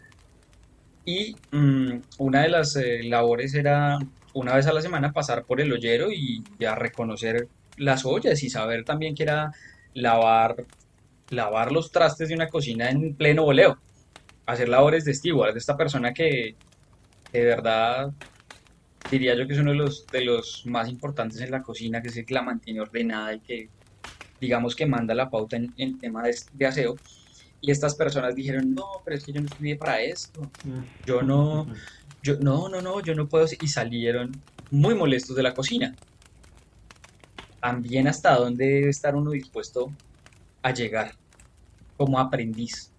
[1.05, 3.99] y mm, una de las eh, labores era
[4.33, 8.49] una vez a la semana pasar por el hoyero y ya reconocer las ollas y
[8.49, 9.51] saber también que era
[9.93, 10.55] lavar,
[11.29, 13.79] lavar los trastes de una cocina en pleno voleo
[14.51, 16.55] hacer labores de steward, de esta persona que
[17.31, 18.11] de verdad
[19.11, 22.09] diría yo que es uno de los, de los más importantes en la cocina, que
[22.09, 23.69] es el que la mantiene ordenada y que
[24.41, 26.95] digamos que manda la pauta en, en tema de, aseo.
[27.61, 30.49] Y estas personas dijeron, no, pero es que yo no estudié para esto.
[31.05, 31.67] Yo no,
[32.23, 33.45] yo, no, no, no, yo no puedo.
[33.59, 34.31] Y salieron
[34.71, 35.93] muy molestos de la cocina.
[37.59, 39.91] También hasta dónde debe estar uno dispuesto
[40.61, 41.15] a llegar
[41.97, 42.93] como aprendiz.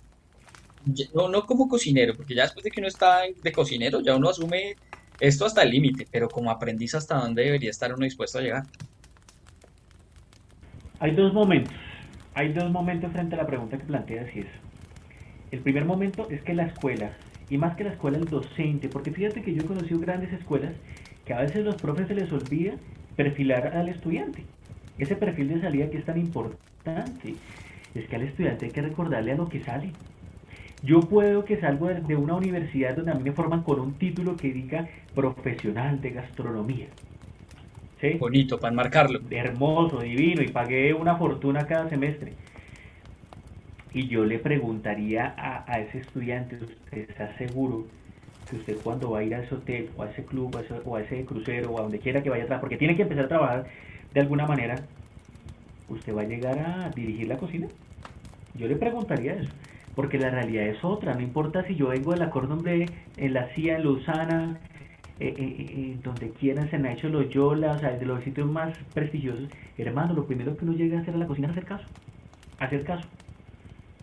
[1.14, 4.30] No, no como cocinero, porque ya después de que uno está de cocinero, ya uno
[4.30, 4.76] asume
[5.20, 8.62] esto hasta el límite, pero como aprendiz hasta dónde debería estar uno dispuesto a llegar.
[10.98, 11.74] Hay dos momentos.
[12.34, 14.46] Hay dos momentos frente a la pregunta que planteas y es.
[15.50, 17.12] El primer momento es que la escuela,
[17.50, 20.72] y más que la escuela, el docente, porque fíjate que yo he conocido grandes escuelas
[21.24, 22.74] que a veces los profes se les olvida
[23.16, 24.44] perfilar al estudiante.
[24.98, 27.34] Ese perfil de salida que es tan importante.
[27.94, 29.92] Es que al estudiante hay que recordarle a lo que sale.
[30.82, 34.36] Yo puedo que salgo de una universidad donde a mí me forman con un título
[34.36, 36.86] que diga profesional de gastronomía.
[38.18, 39.20] Bonito, para enmarcarlo.
[39.30, 42.32] Hermoso, divino, y pagué una fortuna cada semestre.
[43.92, 47.86] Y yo le preguntaría a, ese estudiante, ¿usted está seguro
[48.48, 51.02] que usted cuando va a ir a ese hotel o a ese club o a
[51.02, 53.28] ese, crucero o a donde quiera que vaya a trabajar, porque tiene que empezar a
[53.28, 53.66] trabajar
[54.14, 54.76] de alguna manera,
[55.88, 57.68] ¿usted va a llegar a dirigir la cocina?
[58.54, 59.50] Yo le preguntaría eso,
[59.94, 62.30] porque la realidad es otra, no importa si yo vengo de la
[63.16, 64.60] en la CIA, en Lausana,
[65.18, 68.50] eh, eh, eh, donde quieran se han hecho los yolas, o sea, de los sitios
[68.50, 71.66] más prestigiosos, hermano, lo primero que uno llega a hacer a la cocina es hacer
[71.66, 71.84] caso,
[72.58, 73.06] hacer caso.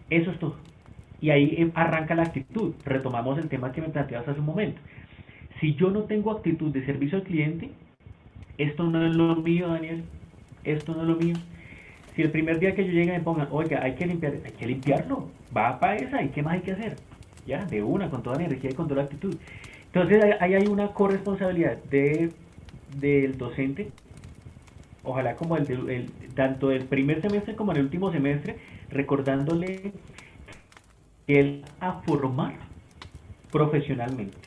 [0.09, 0.55] Eso es todo.
[1.19, 2.75] Y ahí arranca la actitud.
[2.85, 4.79] Retomamos el tema que me planteabas hace un momento.
[5.59, 7.71] Si yo no tengo actitud de servicio al cliente,
[8.57, 10.03] esto no es lo mío, Daniel,
[10.63, 11.35] esto no es lo mío.
[12.17, 14.65] Si el primer día que yo llegue me pongan, oiga, hay que limpiar, hay que
[14.65, 16.95] limpiarlo, va para esa, ¿y qué más hay que hacer?
[17.45, 19.37] Ya, de una, con toda la energía y con toda la actitud.
[19.85, 22.31] Entonces ahí hay una corresponsabilidad de,
[22.99, 23.91] del docente,
[25.03, 28.57] ojalá como el, tanto del primer semestre como el último semestre,
[28.89, 29.93] recordándole
[31.27, 32.55] que él a formar
[33.51, 34.39] profesionalmente,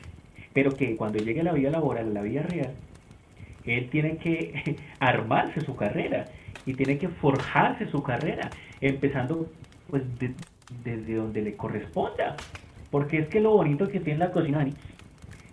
[0.51, 2.73] pero que cuando llegue a la vida laboral, a la vida real,
[3.63, 6.25] él tiene que armarse su carrera
[6.65, 9.49] y tiene que forjarse su carrera, empezando
[9.89, 10.03] pues
[10.83, 12.35] desde donde le corresponda.
[12.89, 14.65] Porque es que lo bonito que tiene la cocina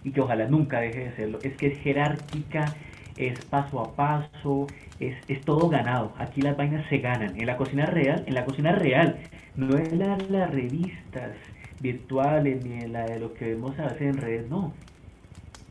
[0.04, 2.74] y que ojalá nunca deje de serlo, es que es jerárquica,
[3.16, 4.66] es paso a paso,
[5.00, 6.12] es, es todo ganado.
[6.18, 7.38] Aquí las vainas se ganan.
[7.38, 9.18] En la cocina real, en la cocina real,
[9.56, 11.32] no la las revistas
[11.80, 14.72] virtuales ni en la de lo que vemos a veces en redes, no.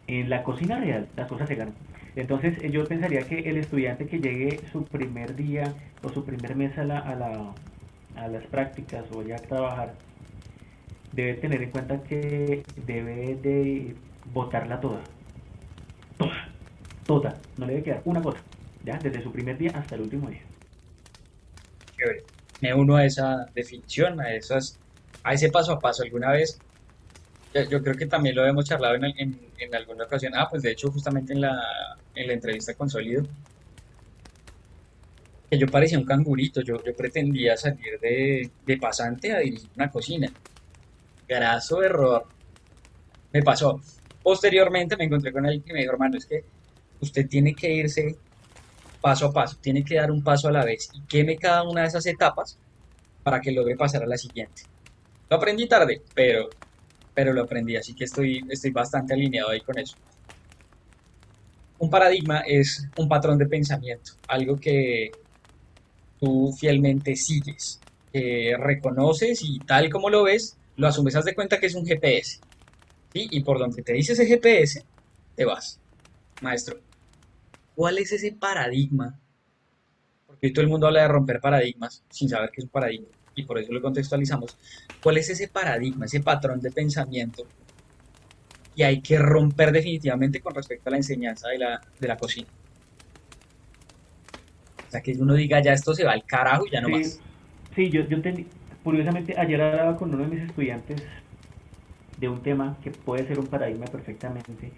[0.08, 1.74] En la cocina real las cosas se ganan.
[2.18, 6.76] Entonces yo pensaría que el estudiante que llegue su primer día o su primer mes
[6.80, 7.54] a, la, a, la,
[8.16, 9.94] a las prácticas o ya a trabajar,
[11.14, 13.96] debe tener en cuenta que debe de
[14.34, 15.02] botarla toda.
[16.18, 16.50] Toda.
[17.06, 17.38] Toda.
[17.58, 18.40] No le debe quedar una cosa.
[18.84, 20.42] Ya, desde su primer día hasta el último día.
[21.98, 22.24] Chévere.
[22.62, 24.80] Me uno a esa definición, a esas,
[25.24, 26.02] a ese paso a paso.
[26.02, 26.60] Alguna vez,
[27.64, 30.34] yo creo que también lo hemos charlado en, alguna ocasión.
[30.36, 31.60] Ah, pues de hecho, justamente en la,
[32.16, 33.24] en la entrevista con Sólido,
[35.50, 36.62] que yo parecía un cangurito.
[36.62, 40.32] Yo, yo pretendía salir de, de pasante a dirigir una cocina.
[41.28, 42.26] Graso error.
[43.34, 43.82] Me pasó.
[44.24, 46.44] Posteriormente me encontré con alguien que me dijo, hermano, es que
[47.00, 48.18] usted tiene que irse
[49.02, 51.82] paso a paso, tiene que dar un paso a la vez y queme cada una
[51.82, 52.58] de esas etapas
[53.24, 54.64] para que logre pasar a la siguiente.
[55.30, 56.50] Lo aprendí tarde, pero,
[57.18, 59.98] pero lo aprendí, así que estoy, estoy bastante alineado ahí con eso.
[61.80, 65.16] Un paradigma es un patrón de pensamiento, algo que
[66.20, 67.82] tú fielmente sigues,
[68.14, 71.88] que reconoces y tal como lo ves, lo asumes, haz de cuenta que es un
[71.88, 72.42] GPS.
[73.14, 74.86] Y por donde te dice ese GPS,
[75.34, 75.80] te vas.
[76.40, 76.80] Maestro,
[77.74, 79.20] ¿cuál es ese paradigma?
[80.28, 83.17] Porque todo el mundo habla de romper paradigmas sin saber qué es un paradigma.
[83.38, 84.58] Y por eso lo contextualizamos.
[85.02, 87.44] ¿Cuál es ese paradigma, ese patrón de pensamiento
[88.76, 92.48] que hay que romper definitivamente con respecto a la enseñanza de la, de la cocina?
[94.88, 97.22] O sea, que uno diga, ya esto se va al carajo y ya no más.
[97.76, 98.18] Sí, yo, yo
[98.84, 101.02] curiosamente ayer hablaba con uno de mis estudiantes
[102.18, 104.72] de un tema que puede ser un paradigma perfectamente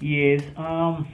[0.00, 1.04] y es, um,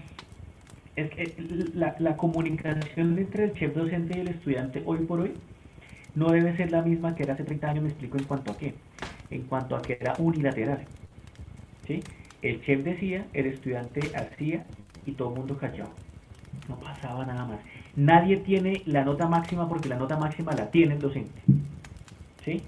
[0.94, 1.34] es que
[1.74, 5.32] la, la, comunicación entre el chef docente y el estudiante hoy por hoy
[6.16, 8.56] no debe ser la misma que era hace 30 años, me explico en cuanto a
[8.56, 8.74] qué,
[9.30, 10.84] en cuanto a que era unilateral.
[11.86, 12.02] ¿sí?
[12.42, 14.64] El chef decía, el estudiante hacía
[15.04, 15.90] y todo el mundo callaba.
[16.68, 17.58] No pasaba nada más.
[17.94, 21.38] Nadie tiene la nota máxima porque la nota máxima la tiene el docente.
[22.44, 22.62] ¿sí?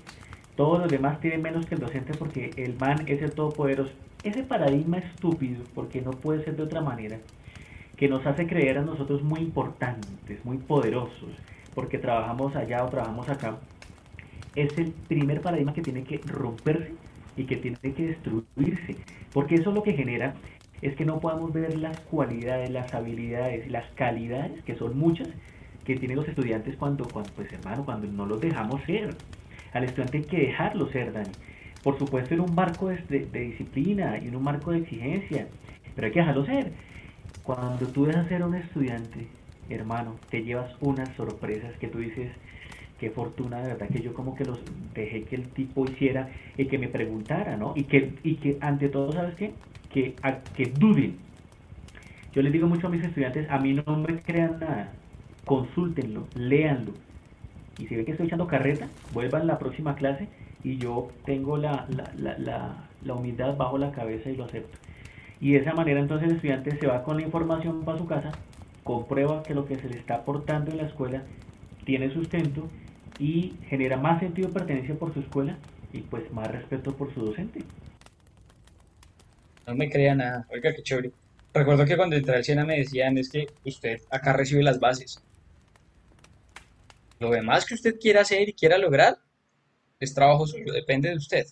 [0.55, 3.93] Todos los demás tienen menos que el docente porque el man es el todopoderoso.
[4.25, 7.19] Ese paradigma estúpido, porque no puede ser de otra manera,
[7.97, 11.31] que nos hace creer a nosotros muy importantes, muy poderosos,
[11.79, 13.57] porque trabajamos allá o trabajamos acá,
[14.57, 16.93] es el primer paradigma que tiene que romperse
[17.37, 18.97] y que tiene que destruirse,
[19.33, 20.35] porque eso lo que genera
[20.83, 25.29] es que no podamos ver las cualidades, las habilidades, las calidades, que son muchas,
[25.85, 29.15] que tienen los estudiantes cuando, pues hermano, cuando no los dejamos ser.
[29.73, 31.31] Al estudiante hay que dejarlo ser, Dani.
[31.85, 35.47] Por supuesto en un marco de, disciplina y en un marco de exigencia,
[35.95, 36.73] pero hay que dejarlo ser.
[37.45, 39.29] Cuando tú dejas ser un estudiante,
[39.75, 42.31] hermano, te llevas unas sorpresas que tú dices,
[42.99, 44.59] qué fortuna de verdad que yo como que los
[44.95, 47.73] dejé que el tipo hiciera y que me preguntara, ¿no?
[47.77, 49.53] Y que, y que ante todo, ¿sabes qué?
[49.93, 50.15] Que,
[50.57, 51.17] que duden.
[52.33, 54.93] Yo les digo mucho a mis estudiantes, a mí no me crean nada,
[55.45, 56.93] consúltenlo, léanlo.
[57.79, 60.29] Y si ven que estoy echando carreta, vuelvan a la próxima clase
[60.65, 64.77] y yo tengo la, la, la, la humildad bajo la cabeza y lo acepto.
[65.41, 68.33] Y de esa manera entonces el estudiante se va con la información para su casa,
[68.89, 71.23] comprueba que lo que se le está aportando en la escuela
[71.85, 72.71] tiene sustento
[73.19, 75.59] y genera más sentido de pertenencia por su escuela
[75.93, 77.61] y pues más respeto por su docente.
[79.67, 81.13] No me crea nada, oiga qué chévere.
[81.53, 85.23] Recuerdo que cuando entré al SENA me decían es que usted acá recibe las bases.
[87.19, 89.19] Lo demás que usted quiera hacer y quiera lograr
[90.01, 91.45] es trabajo suyo, depende de usted.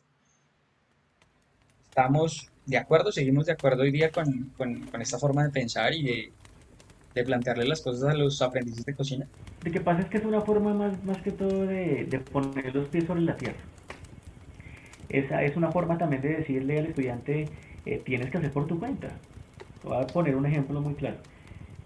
[1.85, 4.53] Estamos de acuerdo, seguimos de acuerdo hoy día con,
[5.01, 6.33] esta forma de pensar y de,
[7.25, 9.27] plantearle las cosas a los aprendices de cocina.
[9.65, 12.89] Lo que pasa es que es una forma más, más que todo de, poner los
[12.89, 13.59] pies sobre la tierra.
[15.09, 17.49] Esa es una forma también de decirle al estudiante,
[17.85, 19.09] eh, tienes que hacer por tu cuenta.
[19.83, 21.19] Voy a poner un ejemplo muy claro.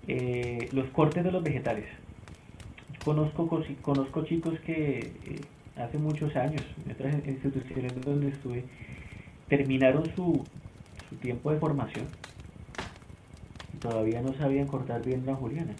[0.08, 1.86] Eh, los cortes de los vegetales.
[3.04, 3.48] Conozco,
[3.82, 5.40] conozco chicos que eh,
[5.76, 8.64] hace muchos años, en otras instituciones donde estuve,
[9.48, 10.44] terminaron su,
[11.08, 12.06] su tiempo de formación
[13.80, 15.74] todavía no sabían cortar bien la Juliana,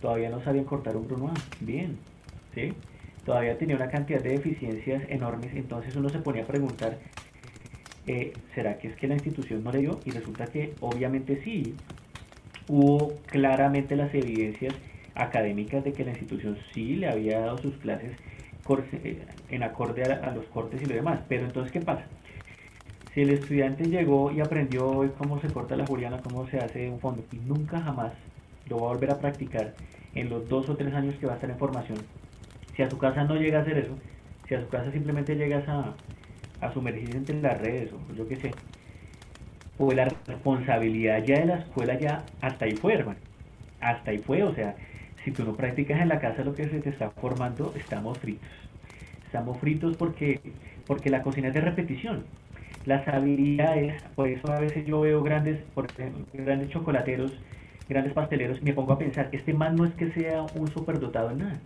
[0.00, 1.98] todavía no sabían cortar un Brunois bien,
[2.54, 2.72] ¿sí?
[3.24, 6.98] Todavía tenía una cantidad de deficiencias enormes, entonces uno se ponía a preguntar,
[8.06, 10.00] eh, ¿será que es que la institución no le dio?
[10.04, 11.74] Y resulta que obviamente sí,
[12.68, 14.74] hubo claramente las evidencias
[15.14, 18.12] académicas de que la institución sí le había dado sus clases
[18.92, 21.20] eh, en acorde a, los cortes y lo demás.
[21.28, 22.04] Pero entonces, ¿qué pasa?
[23.14, 27.00] Si el estudiante llegó y aprendió cómo se corta la juliana, cómo se hace un
[27.00, 28.12] fondo, y nunca jamás
[28.68, 29.74] lo va a volver a practicar
[30.14, 31.98] en los dos o tres años que va a estar en formación,
[32.76, 33.96] si a su casa no llega a hacer eso,
[34.46, 35.94] si a su casa simplemente llegas a,
[36.60, 38.50] a sumergirse entre las redes o yo qué sé,
[39.76, 43.18] pues la responsabilidad ya de la escuela ya hasta ahí fue, hermano.
[43.80, 44.76] Hasta ahí fue, o sea,
[45.24, 48.48] si tú no practicas en la casa lo que se te está formando, estamos fritos.
[49.24, 50.40] Estamos fritos porque,
[50.86, 52.24] porque la cocina es de repetición
[52.84, 57.32] las habilidades, por eso a veces yo veo grandes, por ejemplo, grandes chocolateros,
[57.88, 61.30] grandes pasteleros, y me pongo a pensar, este man no es que sea un superdotado
[61.30, 61.60] en nada,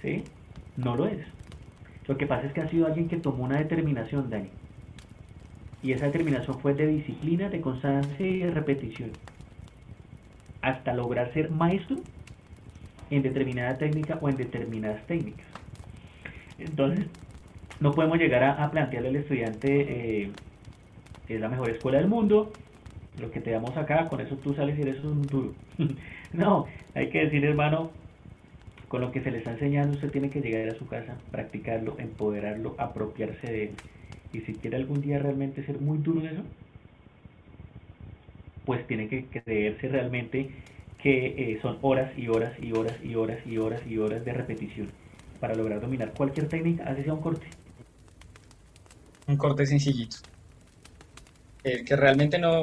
[0.00, 0.24] ¿sí?
[0.76, 1.18] No lo es.
[2.06, 4.48] Lo que pasa es que ha sido alguien que tomó una determinación, Dani.
[5.82, 9.10] Y esa determinación fue de disciplina, de constancia y de repetición.
[10.62, 11.98] Hasta lograr ser maestro
[13.10, 15.46] en determinada técnica o en determinadas técnicas.
[16.58, 17.06] Entonces,
[17.80, 20.30] no podemos llegar a, plantearle al estudiante eh,
[21.26, 22.52] que es la mejor escuela del mundo,
[23.20, 25.52] lo que te damos acá, con eso tú sales y eres un duro.
[26.32, 27.90] no, hay que decir, hermano,
[28.88, 31.96] con lo que se le está enseñando, usted tiene que llegar a su casa, practicarlo,
[31.98, 33.70] empoderarlo, apropiarse de él.
[34.32, 36.42] Y si quiere algún día realmente ser muy duro en eso,
[38.64, 40.50] pues tiene que creerse realmente
[40.98, 44.32] que eh, son horas y horas y horas y horas y horas y horas de
[44.32, 44.88] repetición
[45.40, 47.46] para lograr dominar cualquier técnica, así sea un corte
[49.28, 50.16] un corte sencillito.
[51.62, 52.62] que realmente no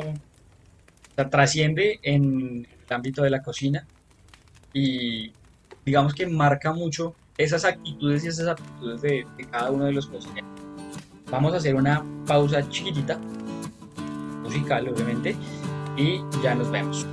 [1.29, 3.85] trasciende en el ámbito de la cocina
[4.73, 5.31] y
[5.85, 10.07] digamos que marca mucho esas actitudes y esas aptitudes de, de cada uno de los
[10.07, 10.49] cocineros.
[11.29, 13.17] Vamos a hacer una pausa chiquitita,
[14.41, 15.35] musical obviamente,
[15.97, 17.05] y ya nos vemos.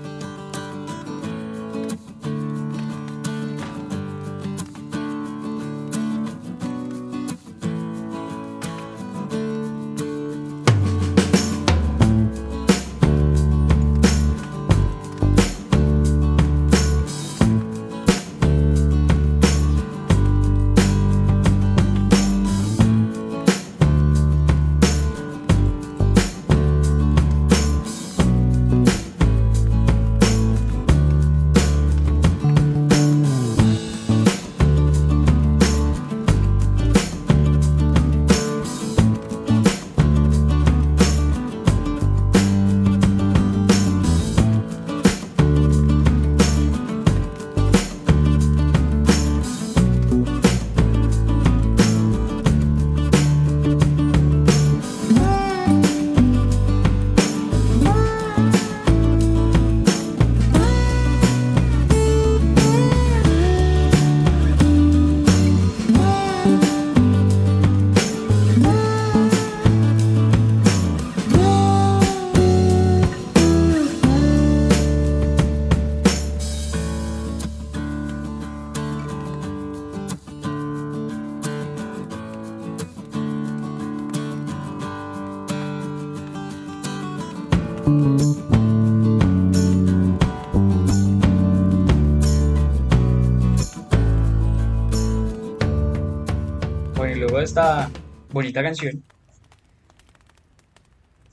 [97.43, 97.90] Esta
[98.30, 99.03] bonita canción,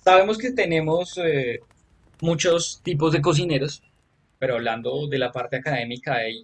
[0.03, 1.59] sabemos que tenemos eh,
[2.21, 3.83] muchos tipos de cocineros,
[4.37, 6.43] pero hablando de la parte académica, hay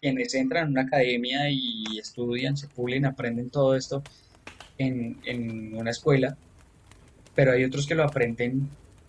[0.00, 4.02] quienes entran en una academia y estudian, se pulen, aprenden todo esto
[4.76, 6.36] en, en una escuela,
[7.34, 8.68] pero hay otros que lo aprenden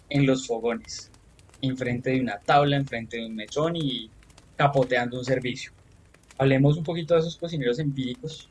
[0.09, 1.11] en los fogones,
[1.61, 4.09] enfrente de una tabla, enfrente de un mesón y
[4.55, 5.71] capoteando un servicio.
[6.37, 8.49] Hablemos un poquito de esos cocineros empíricos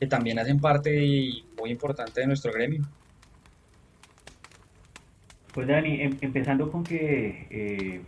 [0.00, 0.90] que también hacen parte
[1.56, 2.86] muy importante de nuestro gremio.
[5.52, 8.02] Pues Dani, em- empezando con que eh,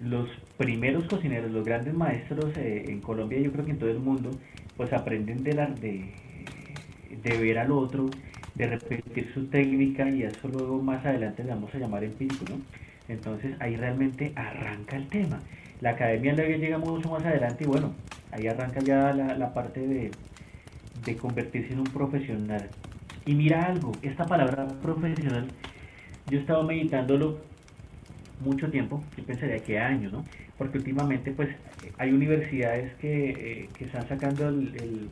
[0.00, 3.98] los primeros cocineros, los grandes maestros eh, en Colombia, yo creo que en todo el
[4.00, 4.38] mundo,
[4.76, 6.14] pues aprenden de, la, de,
[7.10, 8.16] de ver al otro,
[8.54, 12.62] de repetir su técnica y eso luego más adelante le vamos a llamar empírico, ¿no?
[13.08, 15.44] Entonces ahí realmente arranca el tema.
[15.80, 17.94] La academia luego llega mucho más adelante y bueno,
[18.30, 20.16] ahí arranca ya la, la parte de,
[21.04, 22.68] de convertirse en un profesional.
[23.26, 25.46] Y mira algo, esta palabra profesional,
[26.30, 27.38] yo he estado meditándolo
[28.40, 30.24] mucho tiempo, yo pensaría que años, ¿no?
[30.56, 31.50] Porque últimamente pues
[31.98, 35.08] hay universidades que, eh, que están sacando el,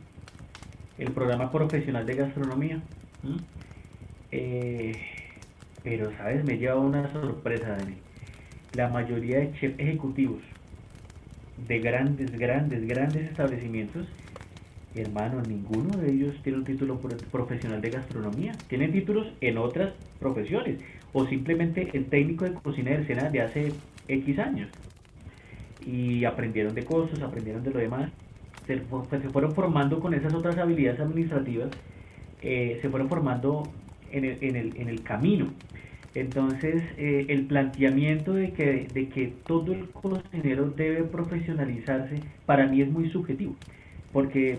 [0.97, 2.81] el, programa profesional de gastronomía.
[4.31, 4.93] Eh,
[5.83, 6.43] pero, ¿sabes?
[6.43, 7.95] Me lleva una sorpresa, Dani.
[8.73, 10.41] La mayoría de chefs ejecutivos
[11.67, 14.07] de grandes, grandes, grandes establecimientos,
[15.01, 18.51] hermano, ninguno de ellos tiene un título pro- profesional de gastronomía.
[18.67, 20.79] Tienen títulos en otras profesiones
[21.13, 23.73] o simplemente el técnico de cocina del SENA de hace
[24.07, 24.69] X años.
[25.85, 28.11] Y aprendieron de costos, aprendieron de lo demás.
[28.67, 31.69] Pues, se fueron formando con esas otras habilidades administrativas,
[32.41, 33.63] eh, se fueron formando
[34.11, 35.53] en el, en el, en el camino.
[36.15, 42.81] Entonces, eh, el planteamiento de que, de que todo el cocinero debe profesionalizarse, para mí
[42.81, 43.55] es muy subjetivo,
[44.11, 44.57] porque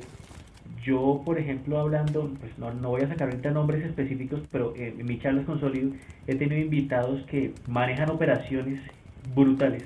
[0.88, 4.96] yo, por ejemplo, hablando, pues no, no voy a sacar ahorita nombres específicos, pero eh,
[4.98, 5.92] en mis charlas con Solido
[6.26, 8.80] he tenido invitados que manejan operaciones
[9.20, 9.84] brutales,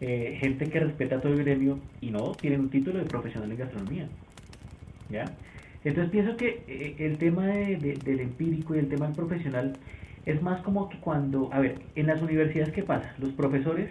[0.00, 3.58] eh, gente que respeta todo el gremio y no tienen un título de profesional en
[3.58, 4.10] gastronomía.
[5.08, 5.40] ¿Ya?
[5.84, 9.80] Entonces pienso que eh, el tema de- de- del empírico y el tema del profesional
[10.24, 13.14] es más como que cuando, a ver, en las universidades, ¿qué pasa?
[13.18, 13.90] Los profesores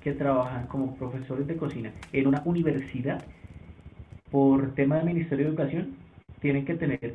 [0.00, 3.28] que trabajan como profesores de cocina en una universidad,
[4.30, 5.96] por tema del Ministerio de Educación,
[6.40, 7.14] tienen que tener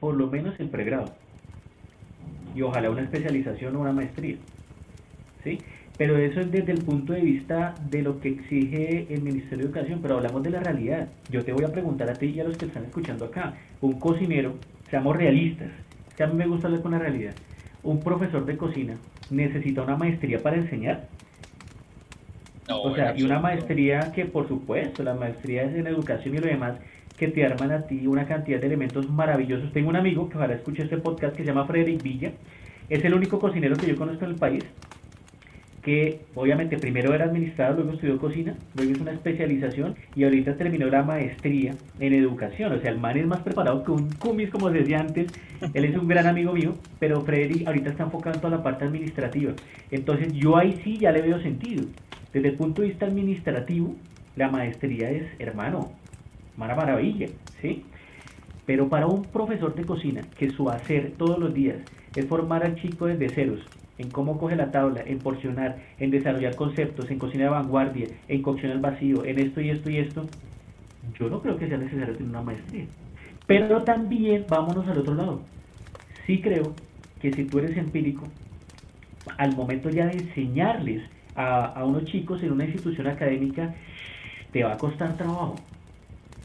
[0.00, 1.14] por lo menos el pregrado
[2.54, 4.36] y ojalá una especialización o una maestría.
[5.42, 5.58] ¿Sí?
[5.96, 9.64] Pero eso es desde el punto de vista de lo que exige el Ministerio de
[9.64, 11.08] Educación, pero hablamos de la realidad.
[11.30, 13.98] Yo te voy a preguntar a ti y a los que están escuchando acá, un
[14.00, 14.54] cocinero,
[14.90, 15.70] seamos realistas,
[16.16, 17.34] que a mí me gusta hablar con la realidad,
[17.82, 18.96] un profesor de cocina
[19.30, 21.08] necesita una maestría para enseñar,
[22.68, 26.38] No, o sea, y una maestría que por supuesto, la maestría es en educación y
[26.38, 26.76] lo demás,
[27.16, 29.72] que te arman a ti una cantidad de elementos maravillosos.
[29.72, 32.32] Tengo un amigo que ojalá escuche este podcast que se llama Frederick Villa,
[32.88, 34.64] es el único cocinero que yo conozco en el país,
[35.82, 40.86] que obviamente primero era administrador, luego estudió cocina, luego hizo una especialización y ahorita terminó
[40.86, 42.72] la maestría en educación.
[42.72, 45.30] O sea, el man es más preparado que un cumis, como se decía antes.
[45.74, 48.86] Él es un gran amigo mío, pero Frederick ahorita está enfocado en toda la parte
[48.86, 49.52] administrativa.
[49.90, 51.84] Entonces yo ahí sí ya le veo sentido.
[52.34, 53.94] Desde el punto de vista administrativo,
[54.34, 55.92] la maestría es, hermano,
[56.58, 57.28] una maravilla,
[57.62, 57.84] ¿sí?
[58.66, 61.76] Pero para un profesor de cocina, que su hacer todos los días
[62.16, 63.60] es formar al chico desde ceros,
[63.98, 68.42] en cómo coge la tabla, en porcionar, en desarrollar conceptos, en cocina de vanguardia, en
[68.42, 70.26] cocción al vacío, en esto y esto y esto,
[71.20, 72.86] yo no creo que sea necesario tener una maestría.
[73.46, 75.40] Pero también vámonos al otro lado.
[76.26, 76.74] Sí creo
[77.20, 78.24] que si tú eres empírico,
[79.38, 83.74] al momento ya de enseñarles a, a unos chicos en una institución académica,
[84.52, 85.68] te va a costar trabajo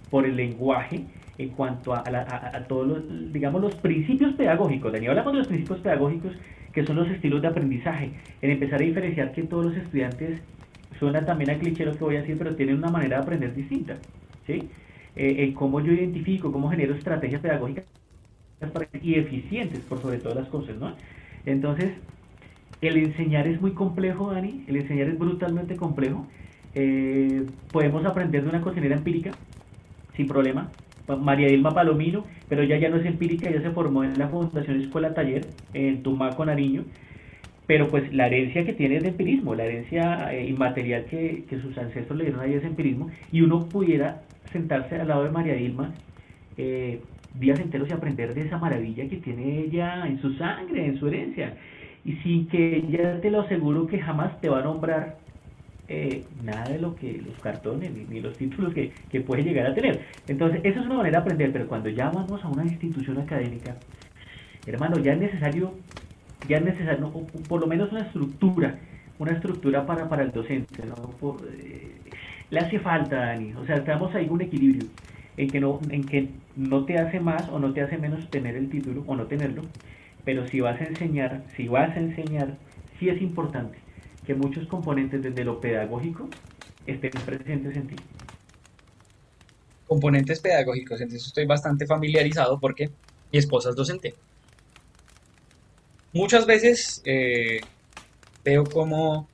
[0.09, 4.91] por el lenguaje en cuanto a, a- a todos los, digamos, los principios pedagógicos.
[4.91, 6.33] Dani, hablamos de los principios pedagógicos
[6.73, 10.41] que son los estilos de aprendizaje, en empezar a diferenciar que todos los estudiantes,
[10.99, 13.55] suena también a cliché lo que voy a decir, pero tienen una manera de aprender
[13.55, 14.01] distinta,
[14.45, 14.71] ¿sí?
[15.15, 17.85] Eh, cómo yo identifico, cómo genero estrategias pedagógicas
[19.01, 20.95] y eficientes por sobre todas las cosas, ¿no?
[21.45, 21.93] Entonces,
[22.81, 26.25] el enseñar es muy complejo, Dani, el enseñar es brutalmente complejo.
[26.75, 29.31] Eh, podemos aprender de una cocinera empírica,
[30.15, 30.69] sin problema.
[31.07, 34.79] María Dilma Palomino, pero ella ya no es empírica, ella se formó en la Fundación
[34.79, 36.83] Escuela Taller, en Tumaco, Nariño.
[37.65, 41.77] Pero pues la herencia que tiene es de empirismo, la herencia eh, inmaterial que, sus
[41.77, 43.09] ancestros le dieron a ella es empirismo.
[43.31, 44.21] Y uno pudiera
[44.51, 45.93] sentarse al lado de María Dilma
[46.57, 47.01] eh,
[47.35, 51.07] días enteros y aprender de esa maravilla que tiene ella en su sangre, en su
[51.07, 51.53] herencia.
[52.09, 55.17] Y sin que ya te lo aseguro que jamás te va a nombrar
[55.87, 59.75] eh, nada de lo que los cartones ni, los títulos que, que puede llegar a
[59.75, 60.01] tener.
[60.27, 63.75] Entonces, eso es una manera de aprender, pero cuando ya vamos a una institución académica,
[64.65, 65.75] hermano, ya es necesario,
[66.47, 67.11] ya es necesario,
[67.47, 68.79] por lo menos una estructura,
[69.19, 71.37] una estructura para, para el docente, ¿no?
[71.59, 71.91] Eh,
[72.49, 74.87] le hace falta, Dani, o sea, estamos ahí un equilibrio
[75.37, 78.55] en que no, en que no te hace más o no te hace menos tener
[78.55, 79.61] el título o no tenerlo,
[80.25, 82.57] pero si vas a enseñar, si vas a enseñar,
[82.99, 83.77] sí es importante
[84.25, 86.29] que muchos componentes desde lo pedagógico
[86.85, 87.95] estén presentes en ti.
[89.87, 92.91] Componentes pedagógicos, entonces estoy bastante familiarizado porque
[93.31, 94.13] mi esposa es docente.
[96.13, 97.59] Muchas veces eh,
[98.43, 99.27] veo cómo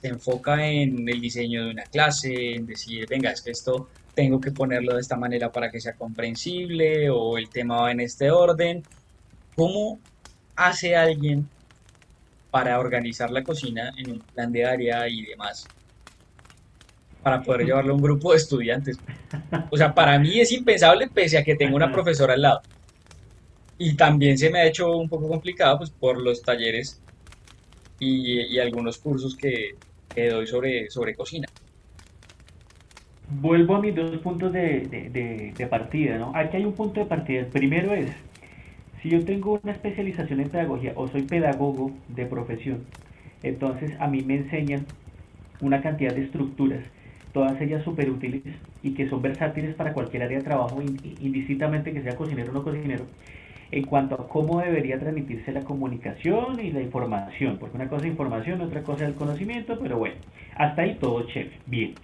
[0.00, 4.40] se enfoca en el diseño de una clase, en decir, venga, es que esto tengo
[4.40, 8.30] que ponerlo de esta manera para que sea comprensible o el tema va en este
[8.30, 8.82] orden.
[9.56, 9.98] ¿Cómo
[10.56, 11.48] hace alguien
[12.50, 15.66] para organizar la cocina en un plan de área y demás,
[17.22, 18.98] para poder llevarlo a un grupo de estudiantes.
[19.70, 22.62] O sea, para mí es impensable pese a que tengo una profesora al lado.
[23.78, 27.00] Y también se me ha hecho un poco complicado pues, por los talleres
[27.98, 29.76] y, algunos cursos que,
[30.30, 31.46] doy sobre, sobre cocina.
[33.28, 36.32] Vuelvo a mis dos puntos de, de, partida, ¿no?
[36.34, 37.40] Aquí hay un punto de partida.
[37.40, 38.10] El primero es,
[39.02, 42.84] si yo tengo una especialización en pedagogía o soy pedagogo de profesión,
[43.42, 44.84] entonces a mí me enseñan
[45.60, 46.84] una cantidad de estructuras,
[47.32, 48.42] todas ellas súper útiles
[48.82, 50.82] y que son versátiles para cualquier área de trabajo,
[51.20, 53.04] indistintamente que sea cocinero o no cocinero,
[53.70, 58.12] en cuanto a cómo debería transmitirse la comunicación y la información, porque una cosa es
[58.12, 60.16] información, otra cosa es el conocimiento, pero bueno,
[60.56, 61.94] hasta ahí todo chévere, bien.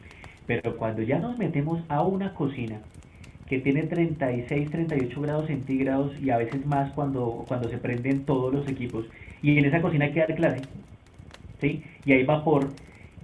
[0.47, 2.79] Pero cuando ya nos metemos a una cocina,
[3.47, 8.53] que tiene 36, 38 grados centígrados y a veces más cuando, cuando se prenden todos
[8.53, 9.07] los equipos.
[9.43, 10.63] Y en esa cocina hay que dar clase,
[11.61, 11.83] ¿sí?
[12.05, 12.69] Y hay vapor,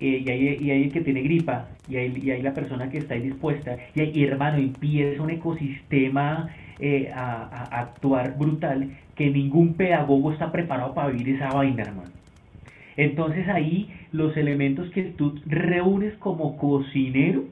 [0.00, 2.90] eh, y, hay, y hay el que tiene gripa, y hay, y hay la persona
[2.90, 9.30] que está ahí dispuesta, y, hay, hermano, empieza un ecosistema eh, a, actuar brutal que
[9.30, 12.10] ningún pedagogo está preparado para vivir esa vaina, hermano.
[12.96, 17.44] Entonces ahí los elementos que tú reúnes como cocinero,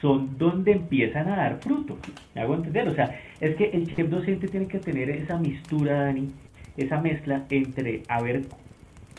[0.00, 1.98] son donde empiezan a dar fruto.
[2.34, 2.88] ¿Me hago entender?
[2.88, 6.28] O sea, es que el chef docente tiene que tener esa mistura, Dani,
[6.76, 8.42] esa mezcla entre haber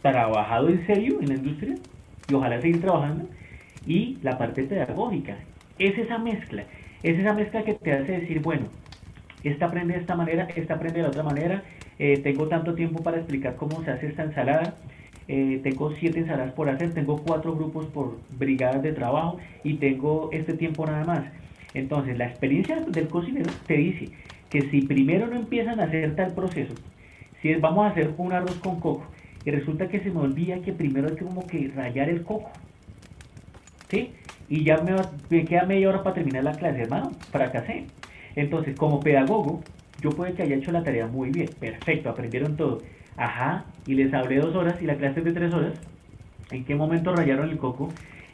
[0.02, 1.76] trabajado en serio en la industria
[2.30, 3.26] y ojalá seguir trabajando
[3.86, 5.38] y la parte pedagógica.
[5.78, 6.64] Es esa mezcla,
[7.04, 8.68] es esa mezcla que te hace decir, bueno,
[9.44, 11.64] esta aprende de esta manera, esta aprende de la otra manera,
[11.98, 14.76] eh, tengo tanto tiempo para explicar cómo se hace esta ensalada,
[15.32, 20.30] eh, tengo siete ensaladas por hacer, tengo cuatro grupos por brigadas de trabajo y tengo
[20.32, 21.24] este tiempo nada más.
[21.76, 24.10] Entonces, la experiencia del cocinero te dice
[24.50, 26.74] que si primero no empiezan a hacer tal proceso,
[27.44, 29.06] si vamos a hacer un arroz con coco
[29.46, 32.50] y resulta que se me olvida que primero hay que como que rayar el coco,
[33.88, 34.14] ¿sí?
[34.50, 34.96] Y ya me,
[35.30, 37.86] me queda media hora para terminar la clase, hermano, fracasé.
[38.36, 39.62] Entonces, como pedagogo,
[40.02, 42.82] yo puede que haya hecho la tarea muy bien, perfecto, aprendieron todo
[43.18, 45.74] Ajá, y les hablé dos horas y la clase es de tres horas.
[46.52, 47.90] ¿En qué momento rayaron el coco?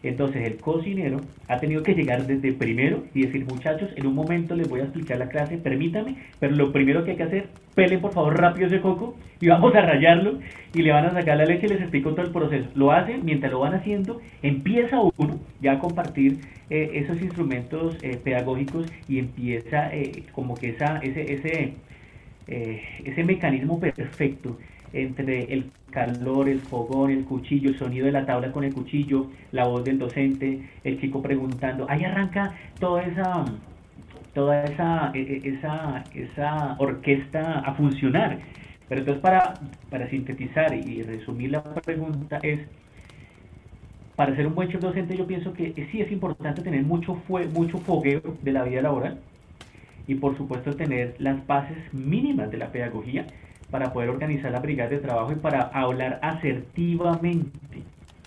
[0.06, 4.56] Entonces el cocinero ha tenido que llegar desde primero y decir, muchachos, en un momento
[4.56, 8.02] les voy a explicar la clase, permítame, pero lo primero que hay que hacer, pelen
[8.02, 10.38] por favor rápido ese coco y vamos a rayarlo
[10.76, 12.70] y le van a sacar la leche y les explico todo el proceso.
[12.76, 16.38] Lo hacen, mientras lo van haciendo, empieza uno ya a compartir
[16.70, 21.74] eh, esos instrumentos eh, pedagógicos y empieza eh, como que esa, ese, ese,
[22.48, 24.58] ese mecanismo perfecto
[24.93, 29.28] entre el calor, el fogón, el cuchillo, el sonido de la tabla con el cuchillo,
[29.52, 33.46] la voz del docente, el chico preguntando, ahí arranca toda esa
[34.34, 38.38] toda esa, e, e, esa, esa orquesta a funcionar.
[38.89, 39.54] Pero entonces para,
[39.89, 42.60] para sintetizar y resumir la pregunta es,
[44.18, 47.48] para ser un buen chef docente yo pienso que sí es importante tener mucho, fue,
[47.48, 49.20] mucho fogueo de la vida laboral
[50.08, 53.26] y por supuesto tener las bases mínimas de la pedagogía
[53.72, 57.82] para poder organizar la brigada de trabajo y para hablar asertivamente.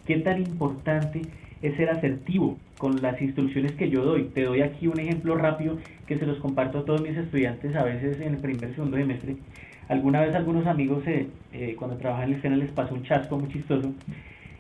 [0.06, 1.22] ¿Qué tan importante
[1.62, 4.24] es ser asertivo con las instrucciones que yo doy?
[4.24, 7.84] Te doy aquí un ejemplo rápido que se los comparto a todos mis estudiantes a
[7.84, 9.36] veces en el primer segundo semestre.
[9.88, 13.48] Alguna vez algunos amigos eh, eh, cuando trabajan en escena les pasó un chasco muy
[13.50, 13.92] chistoso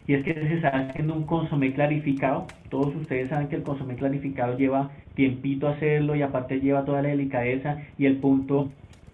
[0.08, 2.46] y es que se está haciendo un consomé clarificado.
[2.70, 7.10] Todos ustedes saben que el consomé clarificado lleva tiempito hacerlo y aparte lleva toda la
[7.10, 8.70] delicadeza y el punto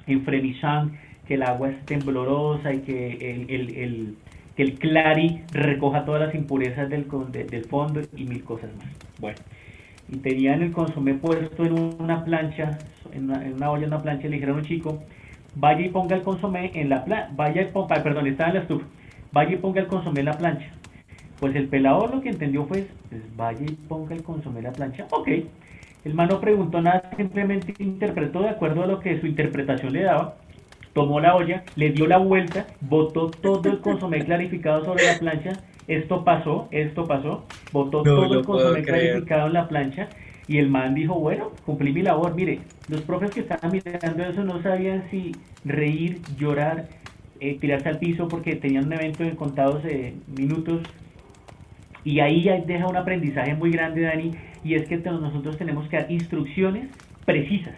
[0.06, 0.92] en fremichan
[1.26, 4.14] que el agua es temblorosa y que el, el, el,
[4.56, 8.86] que el clari recoja todas las impurezas del, del fondo y mil cosas más.
[9.18, 9.38] Bueno,
[10.08, 12.78] y tenían el consomé puesto en una plancha,
[13.12, 15.02] en una, olla, en una plancha, le dijeron un chico,
[15.56, 18.62] vaya y ponga el consomé en la plancha, vaya y ponga, perdón, estaba en la
[18.62, 18.86] estufa,
[19.32, 20.73] vaya y ponga el consomé en la plancha.
[21.44, 24.72] Pues el pelado lo que entendió fue, pues vaya y ponga el consomé en la
[24.72, 25.28] plancha, ok.
[26.06, 30.04] El man no preguntó nada, simplemente interpretó de acuerdo a lo que su interpretación le
[30.04, 30.36] daba,
[30.94, 35.52] tomó la olla, le dio la vuelta, botó todo el consomé clarificado sobre la plancha,
[35.86, 40.08] esto pasó, esto pasó, botó todo el consomé clarificado en la plancha,
[40.48, 42.34] y el man dijo, bueno, cumplí mi labor.
[42.34, 45.32] Mire, los profes que estaban mirando eso no sabían si
[45.62, 46.86] reír, llorar,
[47.38, 50.80] eh, tirarse al piso porque tenían un evento en contados eh, minutos.
[52.04, 54.32] Y ahí ya deja un aprendizaje muy grande, Dani,
[54.62, 56.88] y es que nosotros tenemos que dar instrucciones
[57.24, 57.74] precisas,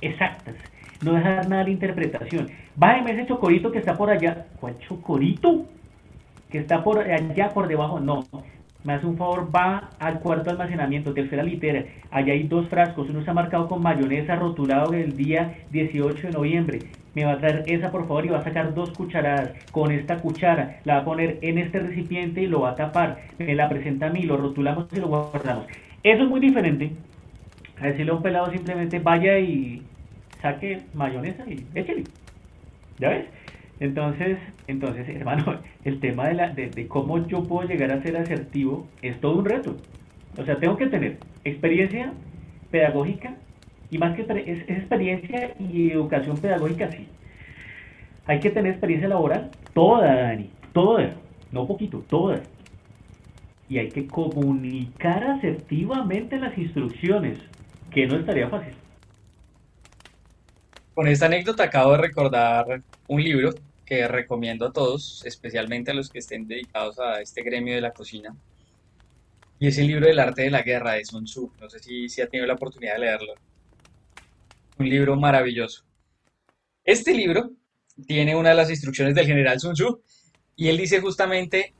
[0.00, 0.54] exactas,
[1.02, 2.48] no dejar nada de interpretación.
[2.76, 4.46] Bájeme ese chocorito que está por allá.
[4.60, 5.66] ¿Cuál chocorito?
[6.50, 8.00] Que está por allá por debajo.
[8.00, 8.24] No,
[8.84, 13.20] me hace un favor, va al cuarto almacenamiento, tercera litera, allá hay dos frascos, uno
[13.20, 16.78] está marcado con mayonesa rotulado del día 18 de noviembre,
[17.18, 20.18] me va a traer esa por favor y va a sacar dos cucharadas, con esta
[20.18, 23.68] cuchara la va a poner en este recipiente y lo va a tapar, me la
[23.68, 25.66] presenta a mí, lo rotulamos y lo guardamos.
[26.02, 26.92] Eso es muy diferente
[27.80, 29.82] a decirle a un pelado simplemente vaya y
[30.40, 32.04] saque mayonesa y échale,
[32.98, 33.26] ¿ya ves?
[33.80, 34.38] Entonces,
[34.68, 39.20] entonces, hermano, el tema de, la, de, cómo yo puedo llegar a ser asertivo es
[39.20, 39.76] todo un reto.
[40.36, 42.12] O sea, tengo que tener experiencia
[42.70, 43.34] pedagógica
[43.90, 47.08] y más que es, experiencia y educación pedagógica, sí.
[48.26, 51.14] Hay que tener experiencia laboral, toda, Dani, toda,
[51.50, 52.42] no poquito, toda.
[53.68, 57.38] Y hay que comunicar asertivamente las instrucciones,
[57.90, 58.74] que no estaría fácil.
[60.94, 63.50] Con esta anécdota acabo de recordar un libro
[63.86, 67.92] que recomiendo a todos, especialmente a los que estén dedicados a este gremio de la
[67.92, 68.34] cocina.
[69.58, 71.50] Y es el libro del arte de la guerra de Sun Tzu.
[71.58, 73.34] No sé si, si ha tenido la oportunidad de leerlo.
[74.78, 75.84] Un libro maravilloso.
[76.84, 77.50] Este libro
[78.06, 80.00] tiene una de las instrucciones del general Sun Tzu
[80.56, 81.74] y él dice justamente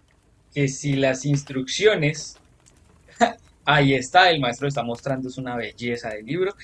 [0.55, 2.37] que si las instrucciones,
[3.65, 6.55] ahí está, el maestro está mostrando, es una belleza del libro.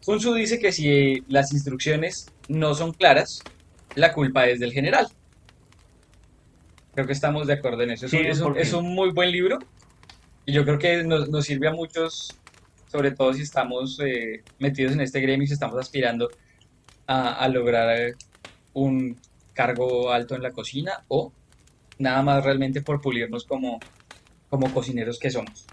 [0.00, 3.42] Sun Tzu dice que si las instrucciones no son claras,
[3.94, 5.08] la culpa es del general.
[6.94, 8.06] Creo que estamos de acuerdo en eso.
[8.06, 9.58] Es, un, muy buen libro
[10.46, 12.34] y yo creo que nos, sirve a muchos,
[12.96, 16.30] sobre todo si estamos eh, metidos en este gremio y si estamos aspirando
[17.06, 18.14] a, lograr eh,
[18.72, 19.20] un
[19.52, 21.30] cargo alto en la cocina o
[21.98, 23.78] nada más realmente por pulirnos como,
[24.48, 25.66] como cocineros que somos.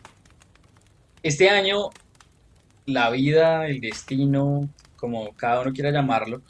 [1.23, 1.91] Este año,
[2.87, 4.67] la vida, el destino,
[4.97, 6.41] como cada uno quiera llamarlo,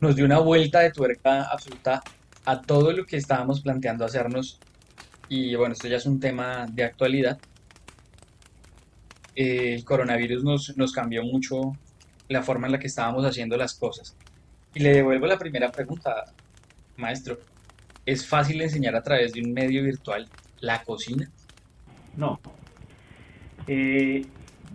[0.00, 2.02] nos dio una vuelta de tuerca absoluta
[2.44, 4.60] a todo lo que estábamos planteando hacernos.
[5.30, 7.38] Y bueno, esto ya es un tema de actualidad.
[9.36, 11.76] El coronavirus nos, nos cambió mucho
[12.28, 14.16] la forma en la que estábamos haciendo las cosas.
[14.74, 16.24] Y le devuelvo la primera pregunta,
[16.96, 17.38] maestro.
[18.04, 20.28] ¿Es fácil enseñar a través de un medio virtual
[20.60, 21.30] la cocina?
[22.16, 22.40] No.
[23.68, 24.24] Eh,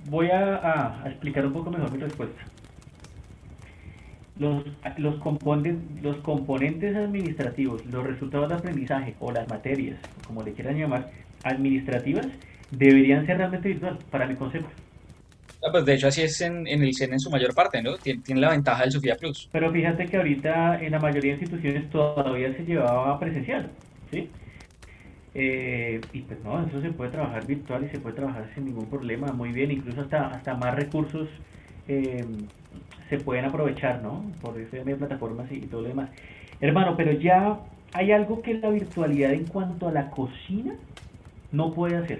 [0.05, 2.41] voy a explicar un poco mejor mi respuesta
[4.41, 4.63] los,
[4.97, 5.15] los,
[6.01, 11.11] los componentes administrativos, los resultados de aprendizaje o las materias, como le quieran llamar,
[11.43, 12.27] administrativas,
[12.71, 14.69] deberían ser realmente virtuales, para mi concepto.
[15.63, 17.95] Ah, pues de hecho así es en, en el CEN en su mayor parte, ¿no?
[17.97, 19.47] Tiene, tiene, la ventaja del Sofía Plus.
[19.51, 23.69] Pero fíjate que ahorita en la mayoría de instituciones todavía se llevaba presencial,
[24.09, 24.29] ¿sí?
[25.33, 28.87] Eh, y pues no, eso se puede trabajar virtual y se puede trabajar sin ningún
[28.87, 31.29] problema, muy bien, incluso hasta, hasta más recursos
[31.87, 32.25] eh,
[33.09, 34.25] se pueden aprovechar, ¿no?
[34.41, 36.09] Por eso de plataformas y todo lo demás.
[36.59, 37.59] Hermano, pero ya
[37.93, 40.75] hay algo que la virtualidad en cuanto a la cocina
[41.51, 42.19] no puede hacer.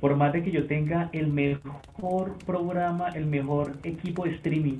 [0.00, 4.78] Por más de que yo tenga el mejor programa, el mejor equipo de streaming,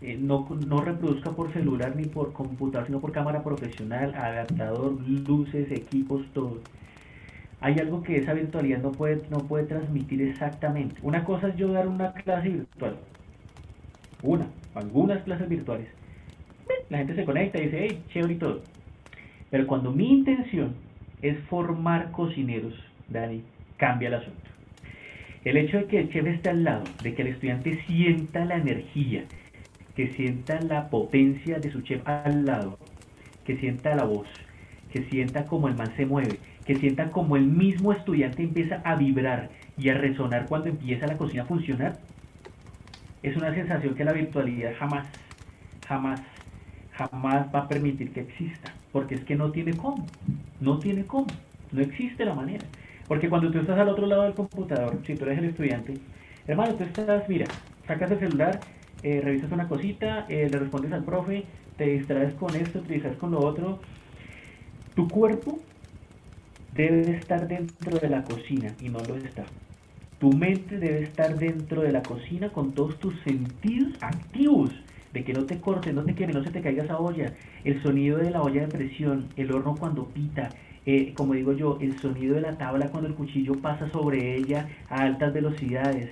[0.00, 5.72] eh, no, no reproduzca por celular ni por computador, sino por cámara profesional, adaptador, luces,
[5.72, 6.60] equipos, todo.
[7.60, 10.94] Hay algo que esa virtualidad no puede, no puede transmitir exactamente.
[11.02, 12.96] Una cosa es yo dar una clase virtual,
[14.22, 14.46] una,
[14.76, 15.88] algunas clases virtuales.
[16.88, 18.62] La gente se conecta y dice, hey, chévere y todo.
[19.50, 20.74] Pero cuando mi intención
[21.20, 22.74] es formar cocineros,
[23.08, 23.42] Dani,
[23.78, 24.42] cambia el asunto.
[25.44, 28.56] El hecho de que el chef esté al lado, de que el estudiante sienta la
[28.56, 29.24] energía,
[29.96, 32.78] que sienta la potencia de su chef al lado,
[33.46, 34.28] que sienta la voz,
[34.92, 38.96] que sienta como el man se mueve, que sienta como el mismo estudiante empieza a
[38.96, 39.48] vibrar
[39.78, 41.98] y a resonar cuando empieza la cocina a funcionar,
[43.22, 45.06] es una sensación que la virtualidad jamás,
[45.86, 46.20] jamás,
[46.92, 50.06] jamás va a permitir que exista, porque es que no tiene cómo,
[50.60, 51.26] no tiene cómo,
[51.72, 52.64] no existe la manera.
[53.08, 55.94] Porque cuando tú estás al otro lado del computador, si tú eres el estudiante,
[56.46, 57.46] hermano, tú estás, mira,
[57.86, 58.60] sacas el celular
[59.02, 61.44] eh, revisas una cosita, eh, le respondes al profe,
[61.76, 63.78] te distraes con esto, te distraes con lo otro.
[64.94, 65.60] Tu cuerpo
[66.74, 69.44] debe estar dentro de la cocina y no lo está.
[70.18, 74.70] Tu mente debe estar dentro de la cocina con todos tus sentidos activos,
[75.12, 77.32] de que no te cortes, no te quemes, no se te caiga esa olla,
[77.62, 80.50] el sonido de la olla de presión, el horno cuando pita,
[81.14, 85.02] como digo yo, el sonido de la tabla cuando el cuchillo pasa sobre ella a
[85.02, 86.10] altas velocidades,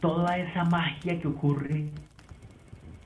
[0.00, 1.86] toda esa magia que ocurre,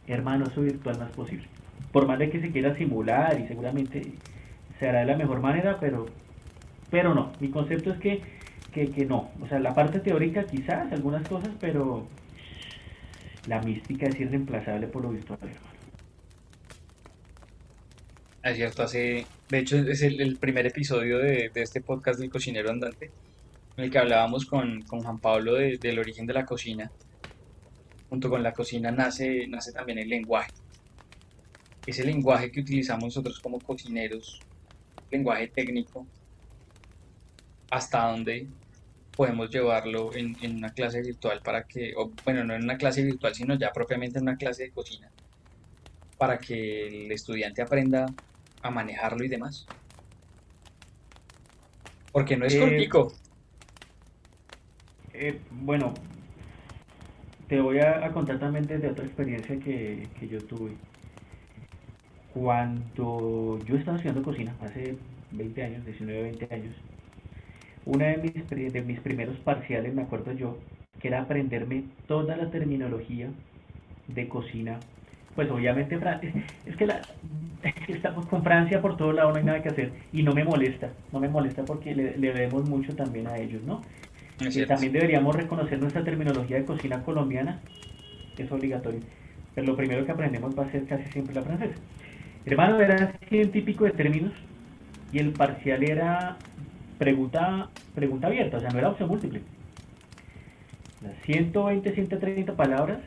[0.06, 1.46] hermano, eso virtual no es posible.
[1.92, 4.12] Por más de que se quiera simular y seguramente
[4.78, 6.06] se hará de la mejor manera, pero,
[6.90, 7.32] pero no.
[7.40, 8.22] Mi concepto es que,
[8.72, 9.30] que, no.
[9.42, 12.06] O sea, la parte teórica quizás, algunas cosas, pero
[13.48, 15.69] la mística es irreemplazable por lo virtual, hermano.
[18.42, 23.10] Es cierto, hace, de hecho es el, primer episodio de, este podcast del cocinero andante,
[23.76, 26.90] en el que hablábamos con, Juan Pablo del origen de la cocina.
[28.08, 30.52] Junto con la cocina nace, nace también el lenguaje.
[31.84, 34.40] Ese lenguaje que utilizamos nosotros como cocineros,
[35.10, 36.06] lenguaje técnico,
[37.70, 38.48] hasta dónde
[39.14, 43.02] podemos llevarlo en, en, una clase virtual para que, o, bueno, no en una clase
[43.02, 45.10] virtual, sino ya propiamente en una clase de cocina,
[46.16, 48.06] para que el estudiante aprenda
[48.62, 49.66] a manejarlo y demás.
[52.12, 53.12] Porque no es eh, cortico.
[55.12, 55.94] Eh, bueno,
[57.48, 60.72] te voy a, contar también desde otra experiencia que, yo tuve.
[62.32, 64.96] Cuando yo estaba estudiando cocina, hace
[65.32, 66.74] 20 años, 19, 20 años,
[67.84, 70.58] una de mis, de mis primeros parciales, me acuerdo yo,
[71.00, 73.28] que era aprenderme toda la terminología
[74.06, 74.78] de cocina
[75.40, 75.98] pues obviamente
[76.66, 77.00] es que la,
[77.88, 80.90] estamos con Francia por todo lado, no hay nada que hacer y no me molesta,
[81.12, 83.80] no me molesta porque le, debemos mucho también a ellos, ¿no?
[84.38, 87.58] Y también deberíamos reconocer nuestra terminología de cocina colombiana,
[88.36, 89.00] es obligatorio,
[89.54, 91.80] pero lo primero que aprendemos va a ser casi siempre la francesa.
[92.44, 94.32] Hermano, era típico de términos
[95.10, 96.36] y el parcial era
[96.98, 99.40] pregunta, pregunta abierta, o sea, no era opción múltiple.
[101.02, 102.98] Las 120, 130 palabras,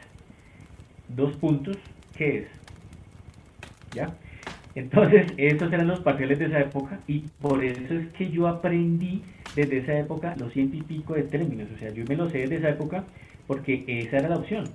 [1.10, 1.78] dos puntos,
[2.16, 2.48] qué es.
[3.92, 4.18] ¿Ya?
[4.76, 9.24] Entonces, esos eran los parciales de esa época y por eso es que yo aprendí
[9.56, 11.70] desde esa época los ciento y pico de términos.
[11.76, 13.06] O sea, yo me lo sé desde esa época
[13.48, 14.72] porque esa era la opción.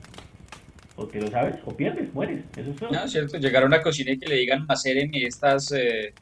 [0.96, 2.44] O te lo sabes o pierdes, mueres.
[2.56, 2.90] Eso es todo.
[2.90, 3.38] No, cierto.
[3.38, 6.14] Llegar a una cocina y que le digan macérenme estas, eh,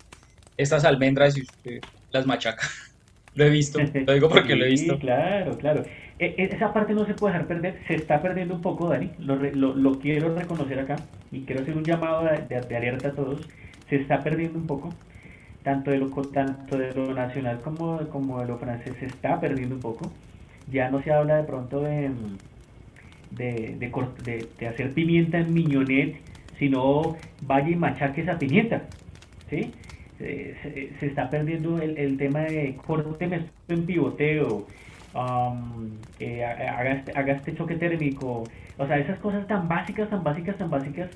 [0.56, 2.66] estas almendras y usted las machaca.
[3.34, 3.78] lo he visto.
[4.06, 4.98] Lo digo porque lo he visto.
[4.98, 5.84] Claro, claro.
[6.18, 9.10] E, e, esa parte no se puede dejar perder, se está perdiendo un poco, Dani,
[9.18, 10.96] lo, lo, lo quiero reconocer acá
[11.30, 13.46] y quiero hacer un llamado de, de, alerta a todos,
[13.88, 14.88] se está perdiendo un poco,
[15.62, 19.74] tanto de lo, tanto de lo nacional como, como de lo francés se está perdiendo
[19.74, 20.10] un poco,
[20.70, 22.10] ya no se habla de pronto de,
[23.32, 26.16] de, de, de hacer pimienta en miñonet,
[26.58, 28.84] sino vaya y machaque esa pimienta,
[29.50, 29.70] ¿sí?
[30.16, 30.56] Se,
[30.98, 33.28] se, está perdiendo el, el tema de corte
[33.68, 34.66] en pivoteo,
[35.16, 35.90] um,
[36.20, 36.44] eh,
[37.26, 38.44] este, choque térmico,
[38.78, 41.10] o sea, esas cosas tan básicas, tan básicas, tan básicas,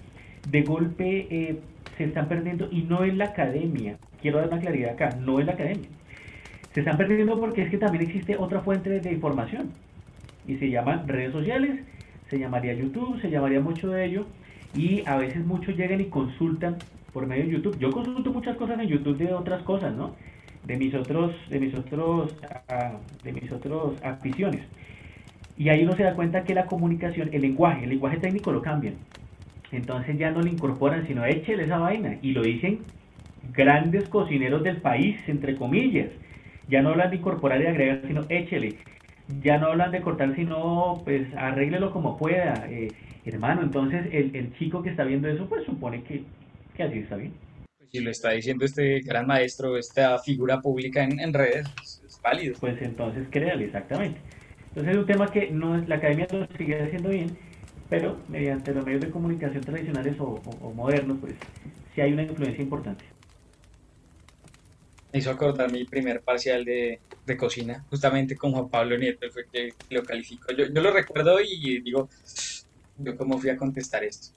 [0.48, 1.60] de golpe eh,
[1.96, 5.46] se están perdiendo y no en la academia, quiero dar una claridad acá, no en
[5.46, 5.88] la academia,
[6.72, 9.70] se están perdiendo porque es que también existe otra fuente de información
[10.46, 11.80] y se llaman redes sociales,
[12.28, 14.26] se llamaría YouTube, se llamaría mucho de ello
[14.74, 16.76] y a veces muchos llegan y consultan
[17.12, 17.78] por medio de YouTube.
[17.78, 20.14] Yo consulto muchas cosas en YouTube de otras cosas, ¿no?
[20.70, 22.32] De mis otros, de mis otros,
[22.68, 22.92] ah,
[23.24, 24.62] de mis otros aficiones.
[25.56, 28.62] Y ahí uno se da cuenta que la comunicación, el lenguaje, el lenguaje técnico lo
[28.62, 28.94] cambian.
[29.72, 32.18] Entonces ya no le incorporan, sino échele esa vaina.
[32.22, 32.78] Y lo dicen
[33.52, 36.10] grandes cocineros del país, entre comillas.
[36.68, 38.76] Ya no hablan de incorporar y agregar, sino échele.
[39.42, 42.54] Ya no hablan de cortar, sino pues arréglelo como pueda.
[42.70, 42.92] Eh,
[43.24, 46.22] hermano, entonces el, el chico que está viendo eso, pues supone que,
[46.76, 47.32] que así está bien
[47.90, 51.66] si lo está diciendo este gran maestro, esta figura pública en, redes,
[52.06, 52.56] es, válido.
[52.60, 54.20] Pues entonces créale, exactamente.
[54.68, 57.36] Entonces es un tema que no la academia lo sigue haciendo bien,
[57.88, 60.40] pero mediante los medios de comunicación tradicionales o,
[60.74, 61.34] modernos, pues
[61.94, 63.04] sí hay una influencia importante.
[65.12, 69.44] Me hizo acordar mi primer parcial de, de cocina, justamente con Juan Pablo Nieto, fue
[69.52, 70.52] que lo calificó.
[70.52, 72.08] Yo, yo lo recuerdo y digo,
[72.98, 74.28] yo cómo fui a contestar esto.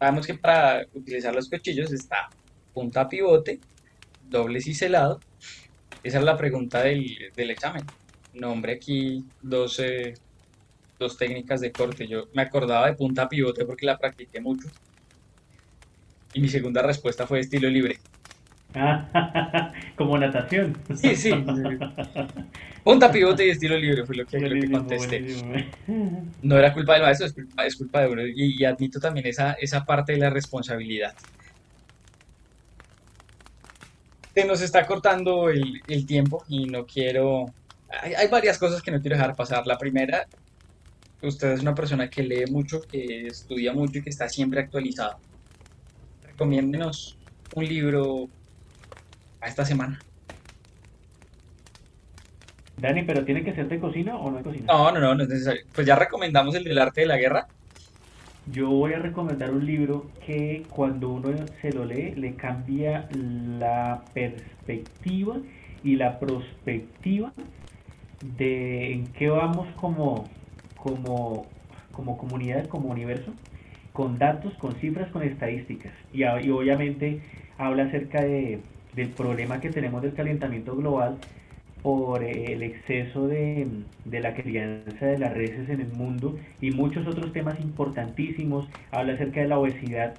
[0.00, 2.30] Sabemos que para utilizar los cuchillos está
[2.72, 3.60] punta pivote,
[4.30, 5.20] doble ciselado.
[6.02, 7.84] Esa es la pregunta del, examen.
[8.32, 9.78] Nombre aquí dos,
[10.98, 12.08] dos técnicas de corte.
[12.08, 14.68] Yo me acordaba de punta pivote porque la practiqué mucho.
[16.32, 17.98] Y mi segunda respuesta fue estilo libre.
[19.96, 20.76] como natación.
[20.94, 21.32] Sí, sí.
[22.84, 25.26] Punta pivote y estilo libre fue lo que, lo que contesté.
[26.42, 28.22] No era culpa del maestro, es culpa, es culpa de uno.
[28.26, 31.14] Y, admito también esa, esa parte de la responsabilidad.
[34.34, 37.46] Se nos está cortando el, el tiempo y no quiero...
[38.02, 39.66] Hay, hay, varias cosas que no quiero dejar pasar.
[39.66, 40.26] La primera,
[41.20, 45.18] usted es una persona que lee mucho, que estudia mucho y que está siempre actualizado.
[46.22, 47.18] Recomiéndenos
[47.54, 48.30] un libro
[49.40, 50.06] a esta semana.
[52.76, 54.66] Dani, ¿pero tiene que ser de cocina o no de cocina?
[54.68, 55.62] No, no, no, no es necesario.
[55.74, 57.46] Pues ya recomendamos el del arte de la guerra.
[58.46, 61.30] Yo voy a recomendar un libro que cuando uno
[61.60, 65.38] se lo lee le cambia la perspectiva
[65.82, 67.32] y la prospectiva
[68.20, 70.30] de en qué vamos como,
[70.76, 71.46] como,
[71.92, 73.32] como comunidad, como universo,
[73.92, 75.92] con datos, con cifras, con estadísticas.
[76.12, 77.22] Y, y obviamente
[77.58, 78.62] habla acerca de,
[79.00, 81.16] del problema que tenemos del calentamiento global
[81.82, 83.66] por el exceso de,
[84.04, 88.68] la crianza de las reses en el mundo y muchos otros temas importantísimos.
[88.90, 90.14] Habla acerca de la obesidad,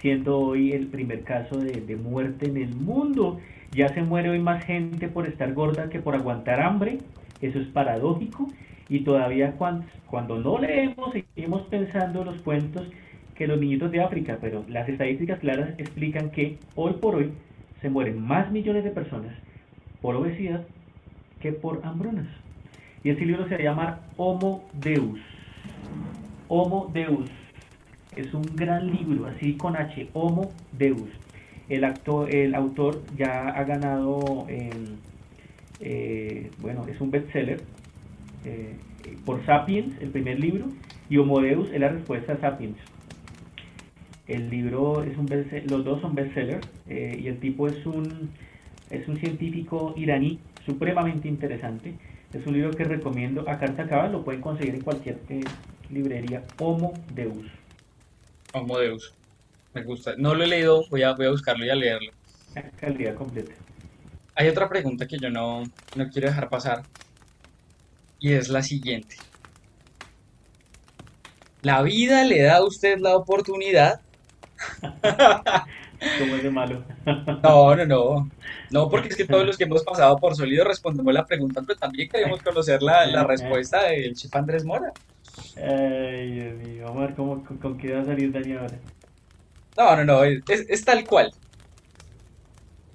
[0.00, 3.40] siendo hoy el primer caso de, muerte en el mundo.
[3.72, 6.98] Ya se muere hoy más gente por estar gorda que por aguantar hambre.
[7.40, 8.48] Eso es paradójico.
[8.90, 12.86] Y todavía cuando, cuando no leemos, seguimos pensando los cuentos
[13.34, 17.30] que los niñitos de África, pero las estadísticas claras explican que hoy por hoy
[17.80, 19.32] se mueren más millones de personas
[20.00, 20.64] por obesidad
[21.40, 22.26] que por hambrunas.
[23.04, 25.20] Y ese libro se llama Homo Deus.
[26.48, 27.30] Homo Deus.
[28.16, 31.08] Es un gran libro, así con H, Homo Deus.
[31.68, 34.46] El, actor, el autor ya ha ganado,
[35.80, 37.62] eh, bueno, es un bestseller
[38.44, 38.74] eh,
[39.24, 40.66] por Sapiens, el primer libro,
[41.08, 42.78] y Homo Deus es la respuesta a Sapiens.
[44.28, 45.26] El libro es un
[45.68, 48.30] los dos son bestsellers eh, y el tipo es un
[48.90, 51.94] es un científico iraní supremamente interesante.
[52.32, 55.40] Es un libro que recomiendo a carta cabal, lo pueden conseguir en cualquier eh,
[55.90, 56.44] librería.
[56.58, 57.46] Homo Deus.
[58.52, 59.14] Homo Deus.
[59.72, 60.14] Me gusta.
[60.18, 62.12] No lo he leído, voy a, voy a buscarlo y a leerlo.
[62.54, 63.52] La calidad completa.
[64.34, 65.64] Hay otra pregunta que yo no,
[65.96, 66.82] no quiero dejar pasar.
[68.18, 69.16] Y es la siguiente.
[71.62, 74.00] ¿La vida le da a usted la oportunidad
[76.18, 76.84] ¿Cómo es de malo?
[77.42, 78.30] No, no, no.
[78.70, 81.78] No, porque es que todos los que hemos pasado por sólido respondemos la pregunta, pero
[81.78, 84.92] también queremos conocer la, la respuesta del chef Andrés Mora.
[85.56, 86.84] Ay, Dios mío.
[86.84, 88.78] Vamos a ver cómo, con, qué va a salir Dani ahora.
[89.76, 90.24] No, no, no.
[90.24, 91.32] Es, es, tal cual.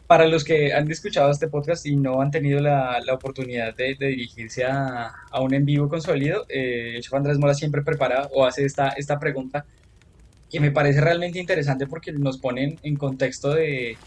[0.07, 3.95] Para los que han escuchado este podcast y no han tenido la, la oportunidad de,
[3.95, 7.81] de dirigirse a, a, un en vivo con sólido, eh, el chef Andrés Mora siempre
[7.81, 9.65] prepara o hace esta, esta pregunta
[10.53, 13.97] que me parece realmente interesante porque nos ponen en contexto de,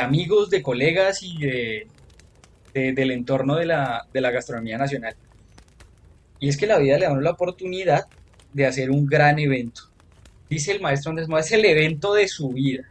[0.00, 1.88] amigos, de colegas y de,
[2.72, 5.16] del entorno de la, gastronomía nacional.
[6.38, 8.06] Y es que la vida le da la oportunidad
[8.52, 9.90] de hacer un gran evento.
[10.48, 12.84] Dice el maestro Andrés es el evento de su vida.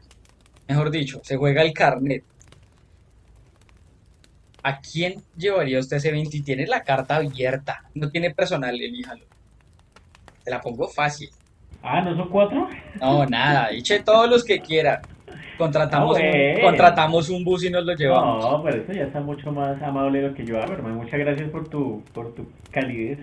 [0.68, 2.26] Mejor dicho, se juega el carnet.
[4.64, 7.90] ¿A quién llevaría usted ese evento y tiene la carta abierta?
[7.94, 9.24] No tiene personal, elíjalo.
[10.44, 11.30] Se la pongo fácil.
[11.82, 12.68] Ah, ¿no son cuatro?
[13.00, 15.02] No, nada, eche todos los que quiera.
[15.58, 18.46] Contratamos, un, contratamos un bus y nos lo llevamos.
[18.46, 20.96] No, pero eso ya está mucho más amable de lo que yo hago, hermano.
[20.96, 23.20] Muchas gracias por tu, por tu calidez.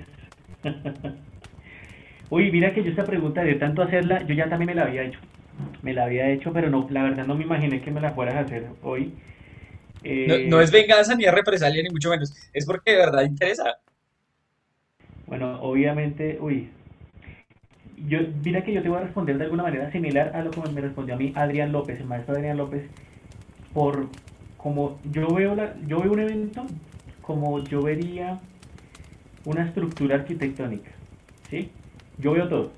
[2.30, 5.04] Uy, mira que yo esta pregunta de tanto hacerla, yo ya también me la había
[5.04, 5.18] hecho.
[5.82, 8.34] Me la había hecho, pero no, la verdad no me imaginé que me la fueras
[8.34, 9.14] a hacer hoy.
[10.02, 12.34] No, no, es venganza ni es represalia, ni mucho menos.
[12.52, 13.78] Es porque de verdad interesa.
[15.26, 16.70] Bueno, obviamente, uy,
[17.96, 20.60] yo, mira que yo te voy a responder de alguna manera similar a lo que
[20.70, 22.84] me respondió a mí Adrián López, el maestro Adrián López,
[23.72, 24.08] por
[24.56, 26.66] como yo veo la, yo veo un evento
[27.22, 28.38] como yo vería
[29.44, 30.90] una estructura arquitectónica,
[31.50, 31.70] ¿sí?
[32.18, 32.72] Yo veo todo,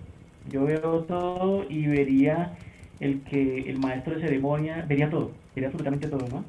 [0.50, 2.56] yo veo todo y vería
[3.00, 6.44] el que el maestro de ceremonia vería todo, vería absolutamente todo, ¿no?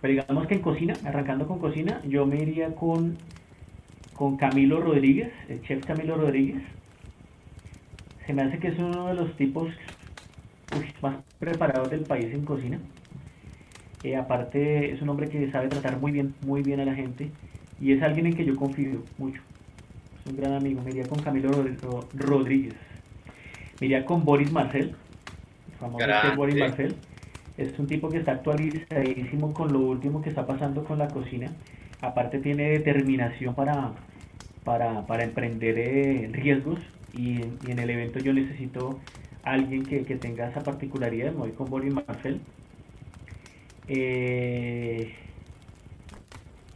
[0.00, 3.16] Pero digamos que en cocina, arrancando con cocina, yo me iría con,
[4.14, 6.62] con Camilo Rodríguez, el chef Camilo Rodríguez,
[8.26, 9.68] se me hace que es uno de los tipos
[11.00, 12.78] más preparados del país en cocina.
[14.02, 17.30] Eh, aparte es un hombre que sabe tratar muy bien, muy bien a la gente
[17.80, 19.42] y es alguien en que yo confío mucho.
[20.20, 20.82] Es un gran amigo.
[20.82, 21.50] Me iría con Camilo
[22.14, 22.74] Rodríguez.
[23.80, 24.94] Me iría con Boris Marcel,
[25.72, 26.06] el famoso
[26.36, 26.94] Boris Marcel.
[27.58, 31.50] Es un tipo que está actualizadísimo con lo último que está pasando con la cocina.
[32.00, 33.92] Aparte tiene determinación para,
[34.64, 36.78] para, para emprender eh, riesgos
[37.14, 39.00] y, en el evento yo necesito
[39.42, 42.40] alguien que, tenga esa particularidad, me voy con Boris Marcel.
[43.88, 45.12] Eh,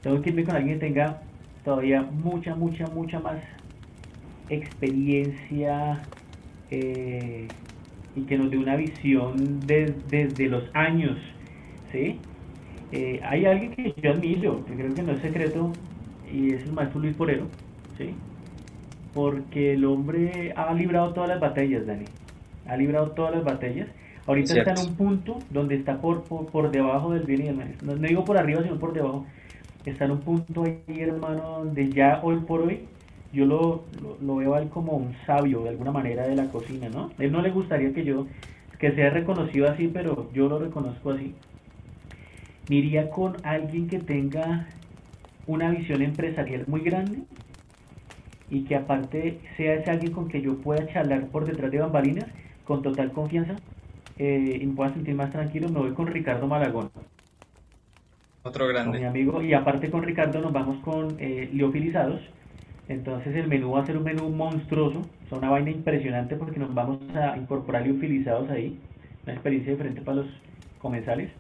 [0.03, 1.23] Tengo que irme con alguien que tenga
[1.65, 3.43] todavía mucha, mucha, mucha más
[4.49, 6.03] experiencia
[6.71, 7.49] eh,
[8.15, 11.19] y que nos dé una visión desde los años,
[11.91, 12.21] ¿sí?
[12.93, 15.73] Eh, hay alguien que yo admiro, que creo que no es secreto,
[16.33, 17.49] y es el maestro Luis Porero,
[17.99, 18.15] ¿sí?
[19.17, 22.05] Porque el hombre ha librado todas las batallas, Dani.
[22.67, 23.89] Ha librado todas las batallas.
[24.27, 27.75] Ahorita está en un punto donde está por, por, debajo del bien y del mal.
[27.83, 29.25] No, digo por arriba, sino por debajo.
[29.87, 32.81] Está en un punto ahí, hermano, donde ya hoy por hoy
[33.33, 33.85] yo lo,
[34.21, 37.11] lo, veo a él como un sabio de alguna manera de la cocina, ¿no?
[37.19, 38.27] A él no le gustaría que yo,
[38.79, 41.35] que sea reconocido así, pero yo lo reconozco así.
[42.69, 44.67] Me iría con alguien que tenga
[45.47, 47.23] una visión empresarial muy grande
[48.51, 52.27] y que aparte sea ese alguien con que yo pueda charlar por detrás de bambalinas
[52.65, 53.57] con total confianza
[54.19, 56.91] eh, y me pueda sentir más tranquilo, me voy con Ricardo Malagón.
[58.43, 59.01] Otro grande.
[59.01, 62.21] mi amigo, y aparte con Ricardo nos vamos con eh, liofilizados.
[62.89, 66.73] Entonces el menú va a ser un menú monstruoso, es una vaina impresionante porque nos
[66.73, 68.79] vamos a incorporar liofilizados ahí,
[69.25, 70.29] una experiencia diferente para los
[70.81, 71.31] comensales.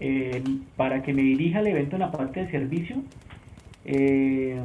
[0.00, 0.42] Eh,
[0.76, 2.96] para que me dirija el evento en la parte de servicio,
[3.84, 4.58] eh,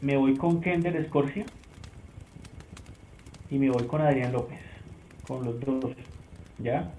[0.00, 1.44] me voy con Kender Scorsia
[3.50, 4.58] y me voy con Adrián López,
[5.26, 5.92] con los dos,
[6.58, 6.90] ¿ya?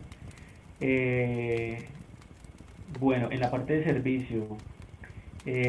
[0.80, 1.86] Eh,
[3.00, 4.58] bueno, en la parte de servicio,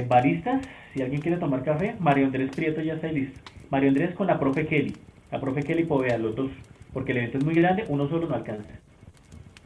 [0.09, 0.63] baristas,
[0.93, 3.41] si alguien quiere tomar café, Mario Andrés Prieto ya está listo.
[3.71, 4.97] Mario Andrés con la profe Kelly,
[5.31, 6.51] la profe Kelly Povea, los dos,
[6.93, 8.71] porque el evento es muy grande, uno solo no alcanza,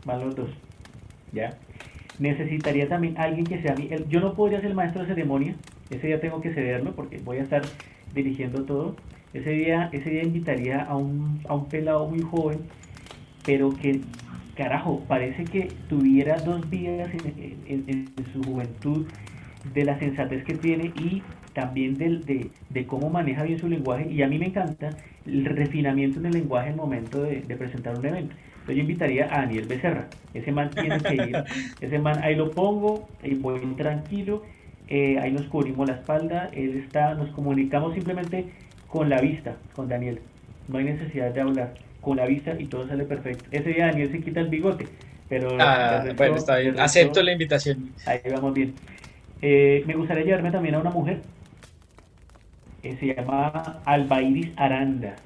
[0.04, 0.50] van los dos.
[1.32, 1.56] ¿ya?
[2.18, 3.88] Necesitaría también alguien que sea mi...
[4.08, 5.56] yo no podría ser maestro de ceremonia,
[5.90, 7.62] ese día tengo que cederlo porque voy a estar
[8.14, 8.96] dirigiendo todo.
[9.32, 12.60] Ese día, ese día invitaría a un, a un pelado muy joven,
[13.44, 14.00] pero que,
[14.56, 17.10] carajo, parece que tuviera dos vidas
[17.68, 19.06] en, su juventud,
[19.74, 21.22] de la sensatez que tiene y
[21.52, 24.10] también de, de, cómo maneja bien su lenguaje.
[24.10, 24.90] Y a mí me encanta
[25.26, 28.34] el refinamiento en el lenguaje en el momento de, de presentar un evento.
[28.60, 30.08] Entonces yo invitaría a Daniel Becerra.
[30.34, 31.44] Ese man tiene que ir.
[31.80, 34.42] Ese man ahí lo pongo, y voy tranquilo,
[34.88, 38.46] eh, ahí nos cubrimos la espalda, él está, nos comunicamos simplemente
[38.88, 40.20] con la vista, con Daniel.
[40.68, 43.44] No hay necesidad de hablar, con la vista y todo sale perfecto.
[43.50, 44.86] Ese día Daniel se quita el bigote,
[45.28, 45.56] pero...
[45.60, 46.78] Ah, bueno, está bien.
[46.78, 47.92] Acepto la invitación.
[48.06, 48.74] Ahí vamos bien.
[49.42, 51.20] Eh, me gustaría llevarme también a una mujer.
[52.82, 55.16] Eh, se llama Albairis Aranda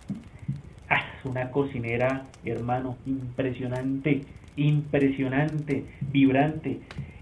[1.24, 4.22] una cocinera, hermano, impresionante,
[4.56, 6.80] impresionante, vibrante.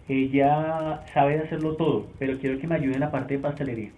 [0.09, 3.91] Ella sabe hacerlo todo, pero quiero que me ayude en la parte de pastelería.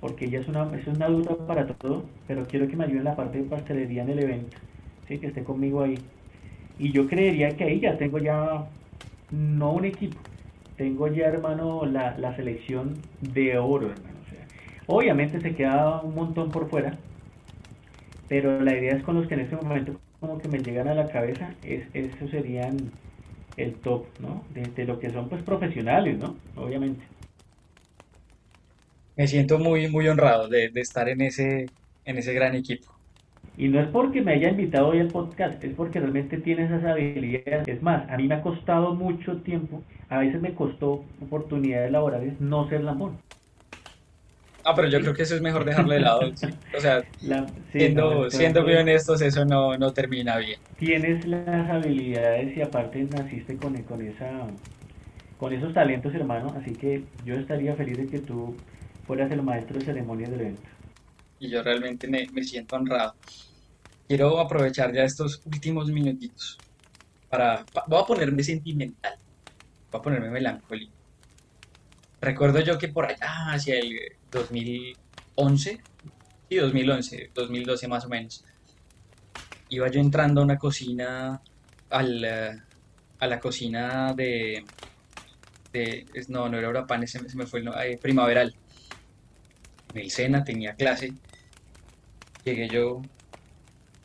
[0.00, 3.04] Porque ella es una, es una dura para todo, pero quiero que me ayude en
[3.04, 4.56] la parte de pastelería en el evento.
[5.08, 5.18] ¿sí?
[5.18, 5.98] Que esté conmigo ahí.
[6.78, 8.66] Y yo creería que ahí ya tengo ya,
[9.30, 10.18] no un equipo,
[10.76, 14.18] tengo ya, hermano, la, la selección de oro, hermano.
[14.86, 16.98] obviamente se queda un montón por fuera,
[18.28, 20.94] pero la idea es con los que en este momento como que me llegan a
[20.94, 22.92] la cabeza, es, esos serían
[23.56, 24.44] el top, ¿no?
[24.54, 26.36] De, lo que son pues profesionales, ¿no?
[26.56, 27.04] Obviamente.
[29.16, 31.66] Me siento muy, muy honrado de, estar en ese,
[32.04, 32.92] en ese gran equipo.
[33.56, 36.84] Y no es porque me haya invitado hoy al podcast, es porque realmente tiene esas
[36.84, 37.66] habilidades.
[37.66, 42.38] Es más, a mí me ha costado mucho tiempo, a veces me costó oportunidades laborales
[42.40, 43.16] no ser lambón.
[44.68, 46.32] Ah, pero yo creo que eso es mejor dejarlo de lado.
[46.76, 47.04] O sea,
[47.70, 50.60] siendo, siendo bien honestos, eso no, no termina bien.
[50.76, 54.46] Tienes las habilidades y aparte naciste con, con, esa,
[55.36, 56.52] con esos talentos, hermano.
[56.60, 58.56] Así que yo estaría feliz de que tú
[59.06, 60.68] fueras el maestro de ceremonias del evento.
[61.38, 63.16] Y yo realmente me, me siento honrado.
[64.08, 66.58] Quiero aprovechar ya estos últimos minutitos
[67.28, 67.68] para...
[67.88, 69.14] Voy a ponerme sentimental.
[69.90, 70.95] Voy a ponerme melancólico.
[72.26, 73.96] Recuerdo yo que por allá, hacia el
[74.32, 75.78] 2011,
[76.48, 78.44] sí, 2011, 2012 más o menos,
[79.68, 81.40] iba yo entrando a una cocina,
[81.88, 82.50] al, eh,
[83.20, 84.64] a la cocina de,
[85.72, 88.52] de, no, no era Orapan, se, se me fue eh, primaveral.
[89.94, 91.14] En el Sena tenía clase,
[92.44, 93.02] llegué yo,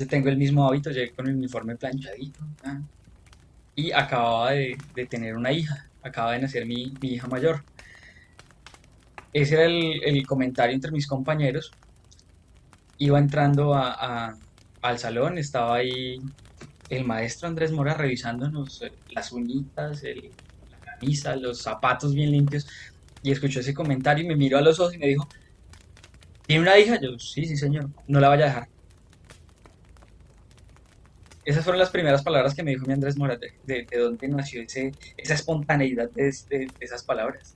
[0.09, 2.43] tengo el mismo hábito, llegué con el uniforme planchadito,
[3.75, 7.65] y acababa de, de, tener una hija, acaba de nacer mi, mi hija mayor.
[9.33, 11.71] Ese era el, comentario entre mis compañeros.
[12.97, 16.19] Iba entrando al salón, estaba ahí
[16.89, 22.67] el maestro Andrés Mora revisándonos eh, las uñitas, la camisa, los zapatos bien limpios,
[23.23, 25.27] y escuchó ese comentario y me miró a los ojos y me dijo,
[26.45, 26.99] ¿tiene una hija?
[26.99, 28.67] Yo, sí, sí, señor, no la vaya a dejar.
[31.45, 34.61] esas fueron las primeras palabras que me dijo mi Andrés Morate, de, de dónde nació
[34.61, 37.55] ese, esa espontaneidad de, de esas palabras.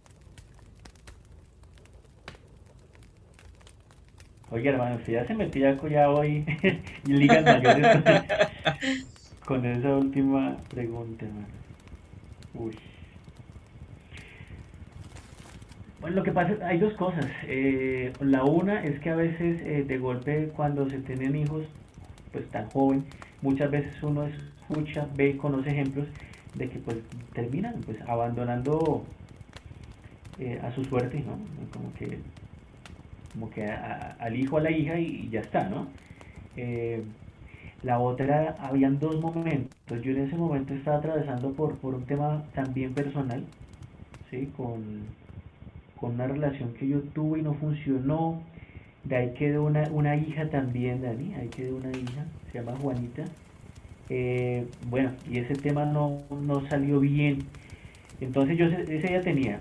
[4.52, 6.82] Oye, hermano, si ya se metía ya hoy en
[7.20, 8.04] ligas mayores
[9.46, 11.48] con esa última pregunta, hermano.
[12.54, 12.76] Uy.
[16.00, 17.26] Bueno, lo que pasa, hay dos cosas.
[17.48, 21.64] Eh, la una es que a veces eh, de golpe cuando se tienen hijos,
[22.32, 23.04] pues tan joven,
[23.42, 26.08] muchas veces uno escucha, ve, conoce ejemplos
[26.54, 26.98] de que pues
[27.34, 29.04] terminan pues abandonando
[30.38, 31.40] eh, a su suerte, ¿no?
[31.72, 32.20] Como que
[33.36, 35.88] como que al hijo, a la hija y, ya está, ¿no?
[36.56, 37.04] Eh,
[37.84, 40.02] la otra, habían dos momentos.
[40.02, 43.44] Yo en ese momento estaba atravesando por, por un tema también personal,
[44.32, 44.50] ¿sí?
[44.56, 45.02] Con,
[46.00, 48.42] con una relación que yo tuve y no funcionó.
[49.04, 53.26] De ahí quedó una, una hija también, Dani, ahí quedó una hija, se llama Juanita.
[54.10, 57.40] Eh, bueno, y ese tema no, no salió bien.
[58.22, 59.60] Entonces yo ese día tenía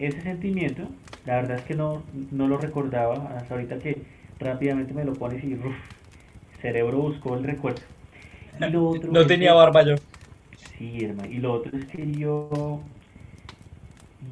[0.00, 0.88] ese sentimiento,
[1.26, 4.02] la verdad es que no, no lo recordaba hasta ahorita que
[4.38, 5.76] rápidamente me lo pones y uf,
[6.60, 7.82] cerebro buscó el recuerdo.
[8.58, 9.96] Y lo otro no tenía barba yo.
[10.78, 11.30] Sí, hermano.
[11.30, 12.80] Y lo otro es que yo,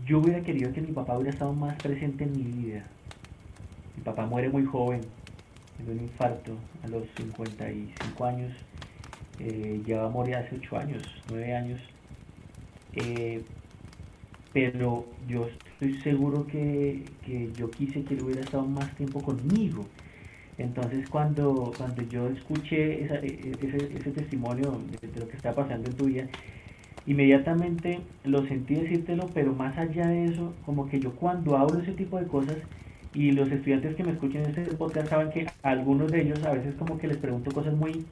[0.06, 2.84] yo hubiera querido que mi papá hubiera estado más presente en mi vida.
[3.96, 5.02] Mi papá muere muy joven,
[5.84, 6.52] de un infarto
[6.82, 8.52] a los 55 años.
[9.38, 11.80] Eh, ya va a morir hace 8 años, 9 años.
[12.94, 13.42] Eh,
[14.53, 17.03] pero yo estoy seguro que,
[17.57, 19.86] yo quise que él hubiera estado más tiempo conmigo.
[20.57, 25.96] Entonces cuando, cuando yo escuché e, e, ese, testimonio de, lo que está pasando en
[25.96, 26.26] tu vida,
[27.07, 31.92] inmediatamente lo sentí decírtelo, pero más allá de eso, como que yo cuando hablo ese
[31.92, 32.57] tipo de cosas,
[33.14, 36.53] y los estudiantes que me escuchen en este podcast saben que algunos de ellos a
[36.53, 38.05] veces como que les pregunto cosas muy,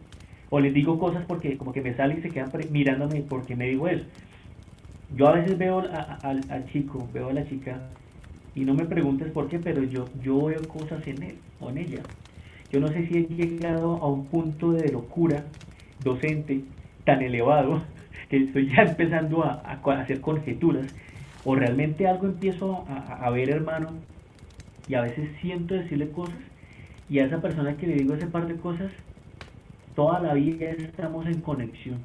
[0.51, 3.68] o les digo cosas porque como que me salen y se quedan mirándome porque me
[3.68, 4.05] digo eso.
[5.14, 5.82] Yo a veces veo
[6.22, 7.80] al chico, veo a la chica,
[8.57, 11.78] y no me preguntes por qué, pero yo, yo veo cosas en él o en
[11.78, 12.00] ella.
[12.72, 15.44] Yo no sé si he llegado a un punto de locura
[16.02, 16.62] docente
[17.04, 17.82] tan elevado
[18.30, 20.86] que estoy ya empezando a, hacer conjeturas,
[21.44, 23.90] o realmente algo empiezo a, ver, hermano,
[24.88, 26.38] y a veces siento decirle cosas,
[27.11, 28.90] y a esa persona que le digo ese par de cosas,
[29.94, 31.98] toda la vida estamos en conexión.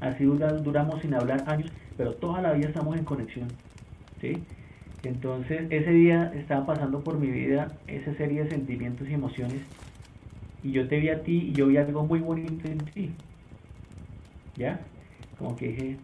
[0.00, 3.48] Así duramos sin hablar años, pero toda la vida estamos en conexión.
[4.20, 4.42] ¿sí?
[5.02, 9.60] Entonces, ese día estaba pasando por mi vida esa serie de sentimientos y emociones,
[10.62, 13.12] y yo te vi a ti y yo vi algo muy bonito en ti.
[14.56, 14.80] ¿Ya?
[15.38, 15.96] Como que dije,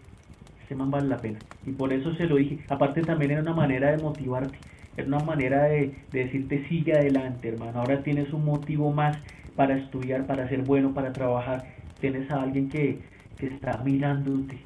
[0.63, 1.39] este man vale la pena.
[1.67, 2.61] Y por eso se lo dije.
[2.69, 4.57] Aparte también era una manera de motivarte.
[4.97, 7.81] Era una manera de, de decirte sigue adelante, hermano.
[7.81, 9.17] Ahora tienes un motivo más
[9.57, 11.65] para estudiar, para ser bueno, para trabajar.
[12.01, 13.01] Tienes a alguien que,
[13.39, 14.59] que está mirándote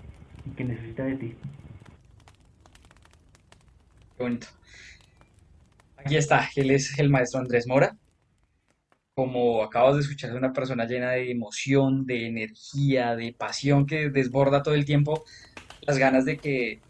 [0.54, 1.34] que necesita de ti.
[4.16, 4.46] Qué bonito.
[5.96, 7.96] Aquí está, él es el maestro Andrés Mora.
[9.14, 14.10] Como acabas de escuchar, es una persona llena de emoción, de energía, de pasión que
[14.10, 15.24] desborda todo el tiempo
[15.86, 16.80] las ganas de que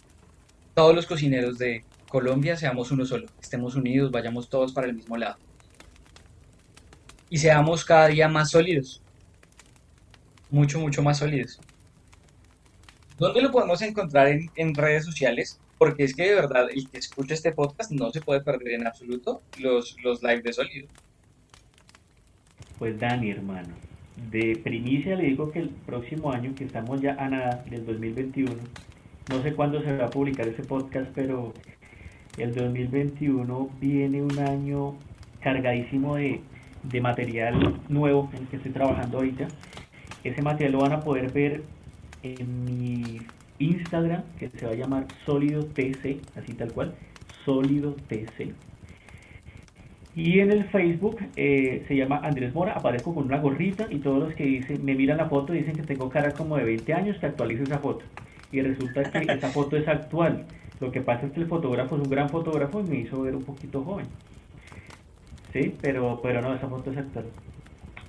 [0.74, 5.16] todos los cocineros de Colombia seamos uno solo, estemos unidos, vayamos todos para el mismo
[5.16, 5.36] lado.
[7.28, 9.02] Y seamos cada día más sólidos.
[10.50, 11.60] Mucho, mucho más sólidos.
[13.18, 15.58] ¿Dónde lo podemos encontrar en, redes sociales?
[15.78, 18.86] Porque es que de verdad, el que escucha este podcast no se puede perder en
[18.86, 20.88] absoluto los, los live de sólido.
[22.78, 23.74] Pues Dani, hermano,
[24.30, 28.52] de primicia le digo que el próximo año, que estamos ya a nada del 2021,
[29.30, 31.54] no sé cuándo se va a publicar ese podcast, pero
[32.36, 34.94] el 2021 viene un año
[35.40, 36.42] cargadísimo de,
[36.82, 39.48] de material nuevo en el que estoy trabajando ahorita.
[40.22, 41.62] Ese material lo van a poder ver
[42.22, 43.20] en mi
[43.58, 46.94] Instagram, que se va a llamar Sólido TC, así tal cual,
[47.44, 48.52] Sólido TC.
[50.14, 54.18] Y en el Facebook eh, se llama Andrés Mora, aparezco con una gorrita y todos
[54.18, 57.18] los que dicen, me miran la foto dicen que tengo cara como de 20 años,
[57.18, 58.04] que actualice esa foto.
[58.50, 60.46] Y resulta que esa foto es actual.
[60.80, 63.36] Lo que pasa es que el fotógrafo es un gran fotógrafo y me hizo ver
[63.36, 64.06] un poquito joven.
[65.52, 67.26] Sí, pero, pero no, esa foto es actual.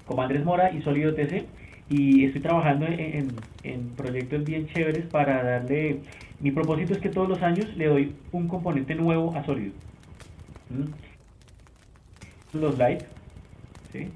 [0.06, 1.46] Como Andrés Mora y Sólido TC
[1.90, 3.32] y estoy trabajando en,
[3.64, 6.02] en, proyectos bien chéveres para darle...
[6.40, 9.72] Mi propósito es que todos los años le doy un componente nuevo a Sólido.
[10.70, 12.58] ¿Mm?
[12.58, 13.00] Los live,
[13.92, 14.10] ¿sí?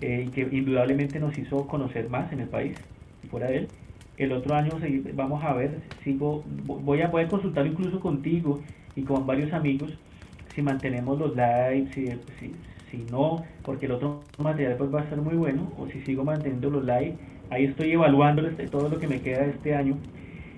[0.00, 2.76] Eh, que indudablemente nos hizo conocer más en el país
[3.22, 3.68] y fuera de él.
[4.16, 4.72] El otro año
[5.14, 8.60] vamos a ver, sigo, voy a poder consultar incluso contigo
[8.96, 9.92] y con varios amigos
[10.54, 12.06] si mantenemos los lives, si,
[12.38, 12.54] si,
[12.94, 16.24] si no, porque el otro material pues va a ser muy bueno, o si sigo
[16.24, 17.14] manteniendo los live,
[17.50, 19.96] ahí estoy evaluando todo lo que me queda de este año,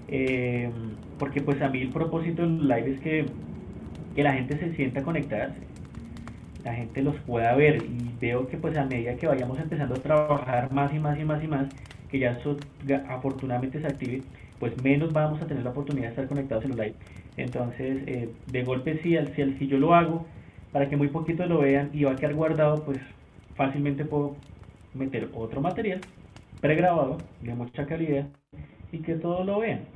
[0.08, 0.70] eh,
[1.18, 3.26] porque pues a mí el propósito del live es que,
[4.14, 5.54] que la gente se sienta conectada,
[6.64, 9.98] la gente los pueda ver y veo que pues a medida que vayamos empezando a
[9.98, 11.68] trabajar más y más y más y más,
[12.10, 12.56] que ya eso
[13.08, 14.22] afortunadamente se active,
[14.58, 16.94] pues menos vamos a tener la oportunidad de estar conectados en los live.
[17.36, 20.26] Entonces, eh, de golpe al, si, si yo lo hago,
[20.76, 22.98] para que muy poquito lo vean y va a quedar guardado, pues
[23.54, 24.36] fácilmente puedo
[24.92, 26.02] meter otro material
[26.60, 28.26] pregrabado de mucha calidad
[28.92, 29.86] y que todos lo vean.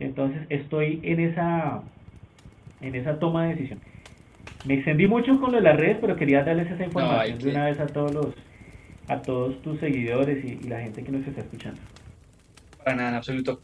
[0.00, 1.82] Entonces estoy en esa
[2.80, 3.80] en esa toma de decisión.
[4.64, 7.66] Me extendí mucho con lo de las redes, pero quería darles esa información de una
[7.66, 8.28] vez a todos los
[9.08, 11.82] a todos tus seguidores y, la gente que nos está escuchando.
[12.82, 13.60] Para nada, en absoluto.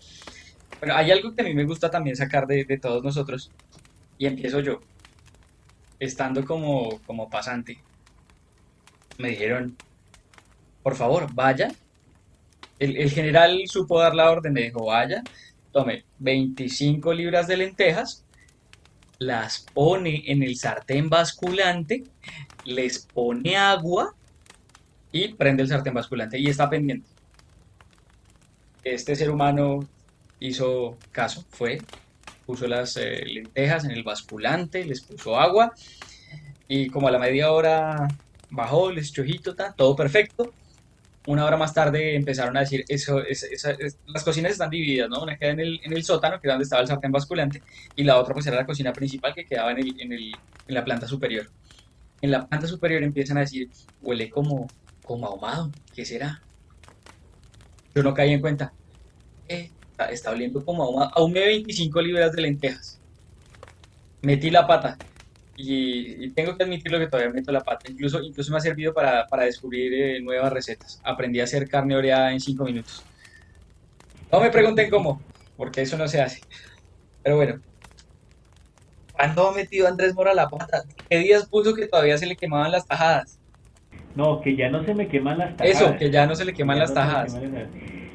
[0.78, 3.50] Bueno, hay algo que a mí me gusta también sacar de, de todos nosotros
[4.18, 4.80] y empiezo yo.
[6.00, 7.78] Estando como, como pasante,
[9.18, 9.76] me dijeron,
[10.82, 11.70] por favor, vaya.
[12.78, 15.22] El, el general supo dar la orden, me dijo, vaya,
[15.70, 18.24] tome 25 libras de lentejas,
[19.18, 22.04] las pone en el sartén basculante,
[22.64, 24.14] les pone agua
[25.12, 27.08] y prende el sartén basculante y está pendiente.
[28.82, 29.80] Este ser humano
[30.38, 31.82] hizo caso, fue,
[32.50, 35.72] puso las eh, lentejas en el basculante, les puso agua
[36.66, 38.08] y como a la media hora
[38.50, 40.52] bajó, les chojito, todo perfecto
[41.26, 43.22] una hora más tarde empezaron a decir, eso,
[44.06, 45.22] las cocinas están divididas, ¿no?
[45.22, 47.62] Una queda en el, en el sótano, que era donde estaba el sartén basculante,
[47.94, 50.32] y la otra pues era la cocina principal que quedaba en, el, en, el,
[50.66, 51.50] en la planta superior.
[52.22, 53.70] En la planta superior empiezan a decir,
[54.02, 54.66] huele como,
[55.04, 56.42] como ahumado, ¿qué será?
[57.94, 58.72] Yo no caí en cuenta.
[59.48, 59.70] Eh,
[60.06, 61.10] está, oliendo como ahumado.
[61.14, 63.00] Aún me 25 libras de lentejas.
[64.22, 64.98] Metí la pata
[65.56, 67.90] y, tengo que admitirlo que todavía meto la pata.
[67.90, 71.00] Incluso, incluso me ha servido para, para descubrir eh, nuevas recetas.
[71.04, 73.04] Aprendí a hacer carne oreada en 5 minutos.
[74.32, 75.20] No me pregunten cómo,
[75.56, 76.40] porque eso no se hace.
[77.22, 77.60] Pero bueno.
[79.12, 80.84] ¿Cuándo ha metido Andrés Mora la pata?
[81.08, 83.38] ¿Qué días puso que todavía se le quemaban las tajadas?
[84.14, 85.80] No, que ya no se me queman las tajadas.
[85.80, 87.36] Eso, que ya no se le queman las tajadas.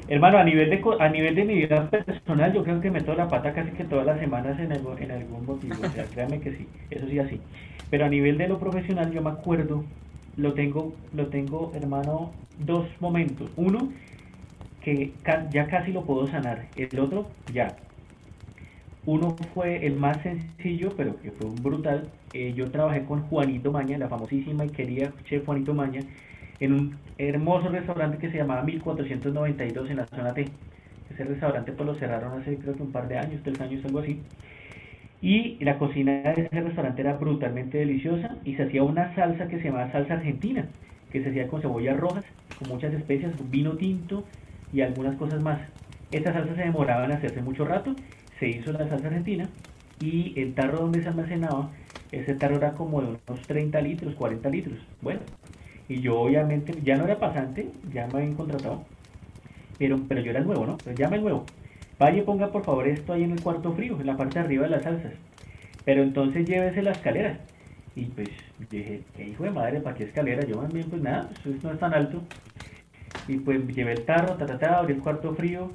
[0.08, 3.28] Hermano, a nivel de a nivel de mi vida personal, yo creo que meto la
[3.28, 5.84] pata casi que todas las semanas en, algo, en algún motivo.
[5.84, 7.42] O sea, créame que sí, eso sí así.
[7.90, 9.92] Pero a nivel de lo profesional, yo me acuerdo,
[10.36, 13.52] lo tengo, lo tengo, hermano, dos momentos.
[13.56, 13.92] Uno,
[14.80, 15.20] que
[15.52, 16.72] ya casi lo puedo sanar.
[16.76, 17.78] El otro, ya.
[19.04, 22.12] Uno fue el más sencillo, pero que fue un brutal.
[22.32, 26.06] Eh, yo trabajé con Juanito Maña, la famosísima y querida chef Juanito Maña
[26.60, 30.46] en un hermoso restaurante que se llamaba 1492 en la zona T.
[31.10, 34.00] Ese restaurante pues lo cerraron hace creo que un par de años, tres años, algo
[34.00, 34.20] así.
[35.22, 39.58] Y la cocina de ese restaurante era brutalmente deliciosa y se hacía una salsa que
[39.58, 40.66] se llamaba salsa argentina,
[41.10, 42.24] que se hacía con cebollas rojas,
[42.58, 44.24] con muchas especias, vino tinto
[44.72, 45.60] y algunas cosas más.
[46.12, 47.94] Esta salsa se demoraba en hacerse mucho rato,
[48.38, 49.48] se hizo la salsa argentina
[50.00, 51.70] y el tarro donde se almacenaba,
[52.12, 54.78] ese tarro era como de unos 30 litros, 40 litros.
[55.00, 55.20] Bueno,
[55.88, 58.84] y yo obviamente, ya no era pasante, ya me habían contratado,
[59.78, 60.76] pero, pero yo era el nuevo, ¿no?
[60.82, 61.44] Pero llama el nuevo.
[61.98, 64.64] Vaya ponga por favor esto ahí en el cuarto frío, en la parte de arriba
[64.64, 65.12] de las salsas.
[65.84, 67.38] Pero entonces llévese la escalera.
[67.94, 68.28] Y pues
[68.68, 69.80] dije, ¿qué hijo de madre?
[69.80, 70.44] ¿Para qué escalera?
[70.44, 72.22] Yo más bien, pues nada, eso no es tan alto.
[73.28, 75.70] Y pues llevé el tarro, ta, ta, ta, abrí el cuarto frío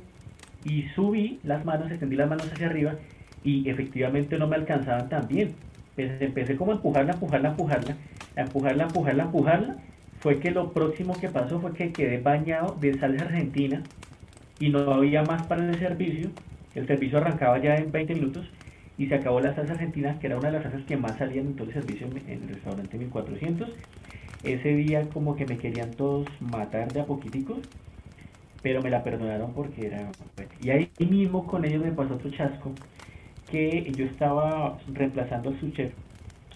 [0.63, 2.95] y subí las manos, extendí las manos hacia arriba
[3.43, 5.55] y efectivamente no me alcanzaban tan bien.
[5.97, 7.97] Empecé, empecé como a empujarla, empujarla, empujarla,
[8.35, 9.77] a empujarla, empujarla, empujarla
[10.21, 13.81] fue que lo próximo que pasó fue que quedé bañado de salsa argentina
[14.59, 16.29] y no había más para el servicio.
[16.75, 18.47] El servicio arrancaba ya en 20 minutos
[18.99, 21.47] y se acabó la salsa argentina, que era una de las salsas que más salían
[21.47, 23.69] en todo el servicio en, el restaurante 1400.
[24.43, 27.57] Ese día como que me querían todos matar de a poquiticos,
[28.61, 30.11] pero me la perdonaron porque era...
[30.61, 32.71] Y ahí mismo con ellos me pasó otro chasco,
[33.49, 35.93] que yo estaba reemplazando a su chef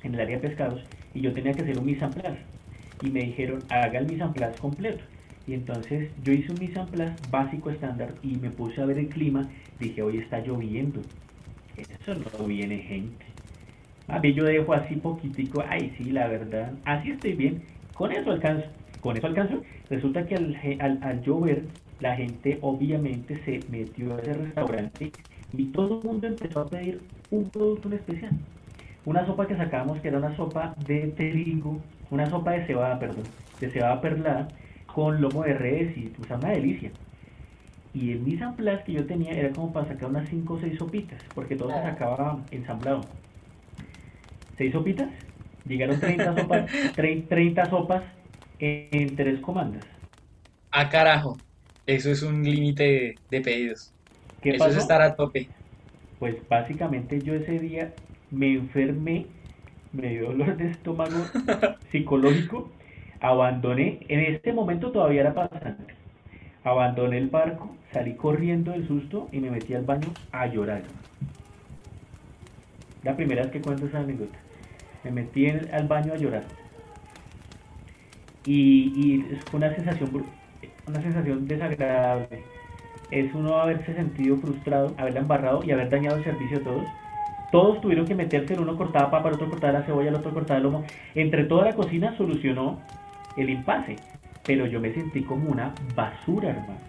[0.03, 0.83] en el área de pescados
[1.15, 2.54] y yo tenía que hacer un mise en place
[3.01, 5.03] y me dijeron haga el mise en completo.
[5.47, 9.09] Y entonces yo hice un mise en básico estándar y me puse a ver el
[9.09, 9.47] clima.
[9.79, 11.01] Dije, hoy está lloviendo.
[11.77, 13.25] Eso no viene gente.
[14.07, 15.63] A mí yo dejo así poquitico.
[15.67, 16.73] Ay, sí, la verdad.
[16.85, 17.61] Así estoy bien.
[17.93, 18.67] Con eso alcanzo.
[19.01, 19.61] Con eso alcanzo.
[19.89, 21.63] Resulta que al, al, al llover,
[21.99, 25.11] la gente obviamente se metió a ese restaurante
[25.53, 27.01] y todo el mundo empezó a pedir
[27.31, 28.31] un producto en especial.
[29.05, 33.35] Una sopa que sacábamos que era una sopa de trigo una sopa de cebada, perdón,
[33.59, 36.93] de cebada perlada con lomo de res y sea, una delicia.
[37.93, 40.59] Y el mise en place que yo tenía era como para sacar unas 5 o
[40.59, 43.17] 6 sopitas, porque todo se sacaba ensamblado.
[44.57, 45.11] 6 sopitas,
[45.65, 48.03] llegaron 30 sopas, 30 sopas
[48.59, 49.85] en 3 comandas.
[50.71, 51.43] A carajo.
[51.85, 53.95] Eso es un límite de pedidos.
[54.41, 54.71] ¿Qué Eso pasó?
[54.71, 55.51] es estar a tope.
[56.17, 57.95] Pues básicamente yo ese día
[58.29, 59.34] me enfermé,
[59.95, 61.31] me dio dolor de estómago
[61.91, 62.71] psicológico,
[63.19, 65.95] abandoné, en este momento todavía era pasante,
[66.63, 70.83] abandoné el barco, salí corriendo del susto y me metí al baño a llorar.
[73.03, 74.37] La primera vez que cuento esa anécdota,
[75.03, 76.49] me metí en- al baño a llorar.
[78.43, 80.11] Y, y fue una sensación,
[80.85, 82.51] una sensación desagradable
[83.09, 87.04] es uno haberse sentido frustrado, haberla embarrado y haber dañado el servicio de todos.
[87.55, 90.33] Todos tuvieron que meterse, el uno cortaba papa, el otro cortaba la cebolla, el otro
[90.33, 90.83] cortaba el lomo.
[91.15, 92.81] Entre toda la cocina solucionó
[93.37, 93.95] el impasse,
[94.43, 96.81] pero yo me sentí como una basura, hermano.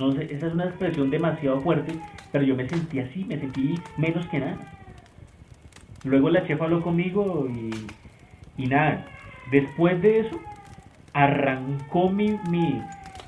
[0.00, 1.92] No sé, esa es una expresión demasiado fuerte,
[2.32, 4.58] pero yo me sentí así, me sentí menos que nada.
[6.02, 7.70] Luego la chef habló conmigo y,
[8.60, 9.06] y nada.
[9.52, 10.40] Después de eso,
[11.12, 12.82] arrancó mi, mi,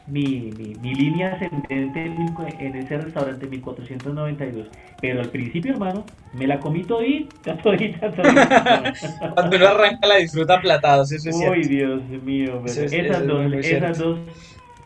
[0.07, 4.69] mi, mi, mi línea ascendente en, ese restaurante 1492.
[5.01, 6.05] Pero al principio, hermano,
[6.35, 8.93] me la comí todita, todita, todita.
[9.35, 11.69] Cuando uno arranca la disfruta platados, eso es Uy, cierto.
[11.69, 14.19] Dios mío, pero es- esas es dos, esas dos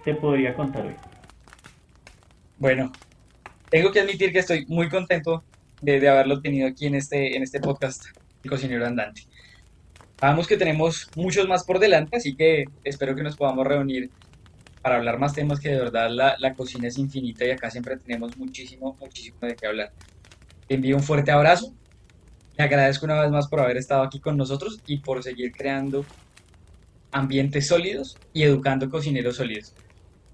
[0.04, 0.94] te podría contar hoy.
[2.58, 2.92] Bueno,
[3.70, 5.44] tengo que admitir que estoy muy contento
[5.80, 8.06] de, de haberlo tenido aquí en este, en este podcast,
[8.42, 9.22] El Cocinero Andante.
[10.20, 14.10] Sabemos que tenemos muchos más por delante, así que espero que nos podamos reunir
[14.82, 17.96] para hablar más temas que de verdad la, la cocina es infinita y acá siempre
[17.96, 19.92] tenemos muchísimo, muchísimo de qué hablar.
[20.66, 21.72] Te envío un fuerte abrazo,
[22.56, 26.04] te agradezco una vez más por haber estado aquí con nosotros y por seguir creando
[27.12, 29.74] ambientes sólidos y educando cocineros sólidos.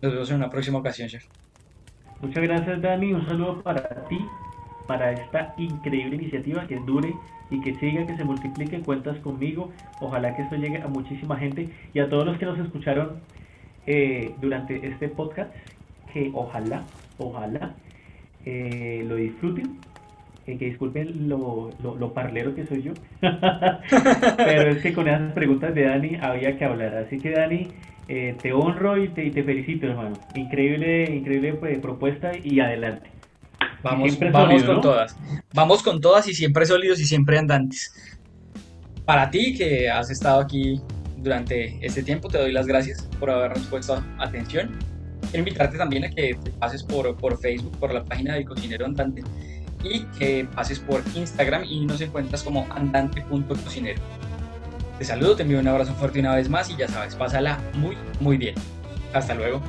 [0.01, 1.25] Nos vemos en una próxima ocasión, chef.
[2.21, 3.13] Muchas gracias, Dani.
[3.13, 4.19] Un saludo para ti,
[4.87, 7.15] para esta increíble iniciativa que dure
[7.51, 8.81] y que siga, que se multiplique.
[8.81, 9.73] Cuentas conmigo.
[10.01, 13.21] Ojalá que esto llegue a muchísima gente y a todos los que nos escucharon
[13.87, 15.51] eh, durante este podcast.
[16.13, 16.85] Que ojalá,
[17.19, 17.75] ojalá
[18.45, 19.79] eh, lo disfruten.
[20.47, 22.93] eh, que disculpen lo, lo, lo parlero que soy yo.
[24.37, 26.95] Pero es que con esas preguntas de Dani había que hablar.
[26.97, 27.69] Así que, Dani.
[28.07, 30.13] Eh, te honro y te, y te felicito, hermano.
[30.35, 33.09] Increíble, increíble pues, propuesta y adelante.
[33.83, 34.81] Vamos, siempre vamos sólido, con ¿no?
[34.83, 35.17] todas.
[35.55, 37.95] Vamos con todas y siempre sólidos y siempre andantes.
[39.07, 40.81] Para ti que has estado aquí
[41.25, 44.79] durante este tiempo, te doy las gracias por habernos puesto atención.
[45.23, 49.25] Quiero invitarte también a que pases por, por Facebook, por la página del Cocinero Andante
[49.83, 54.01] y que pases por Instagram y nos encuentras como andante.cocinero.
[54.99, 57.97] Te saludo, te envío un abrazo fuerte una vez más y ya sabes, pásala muy,
[58.21, 58.55] muy bien.
[59.13, 59.61] Hasta luego.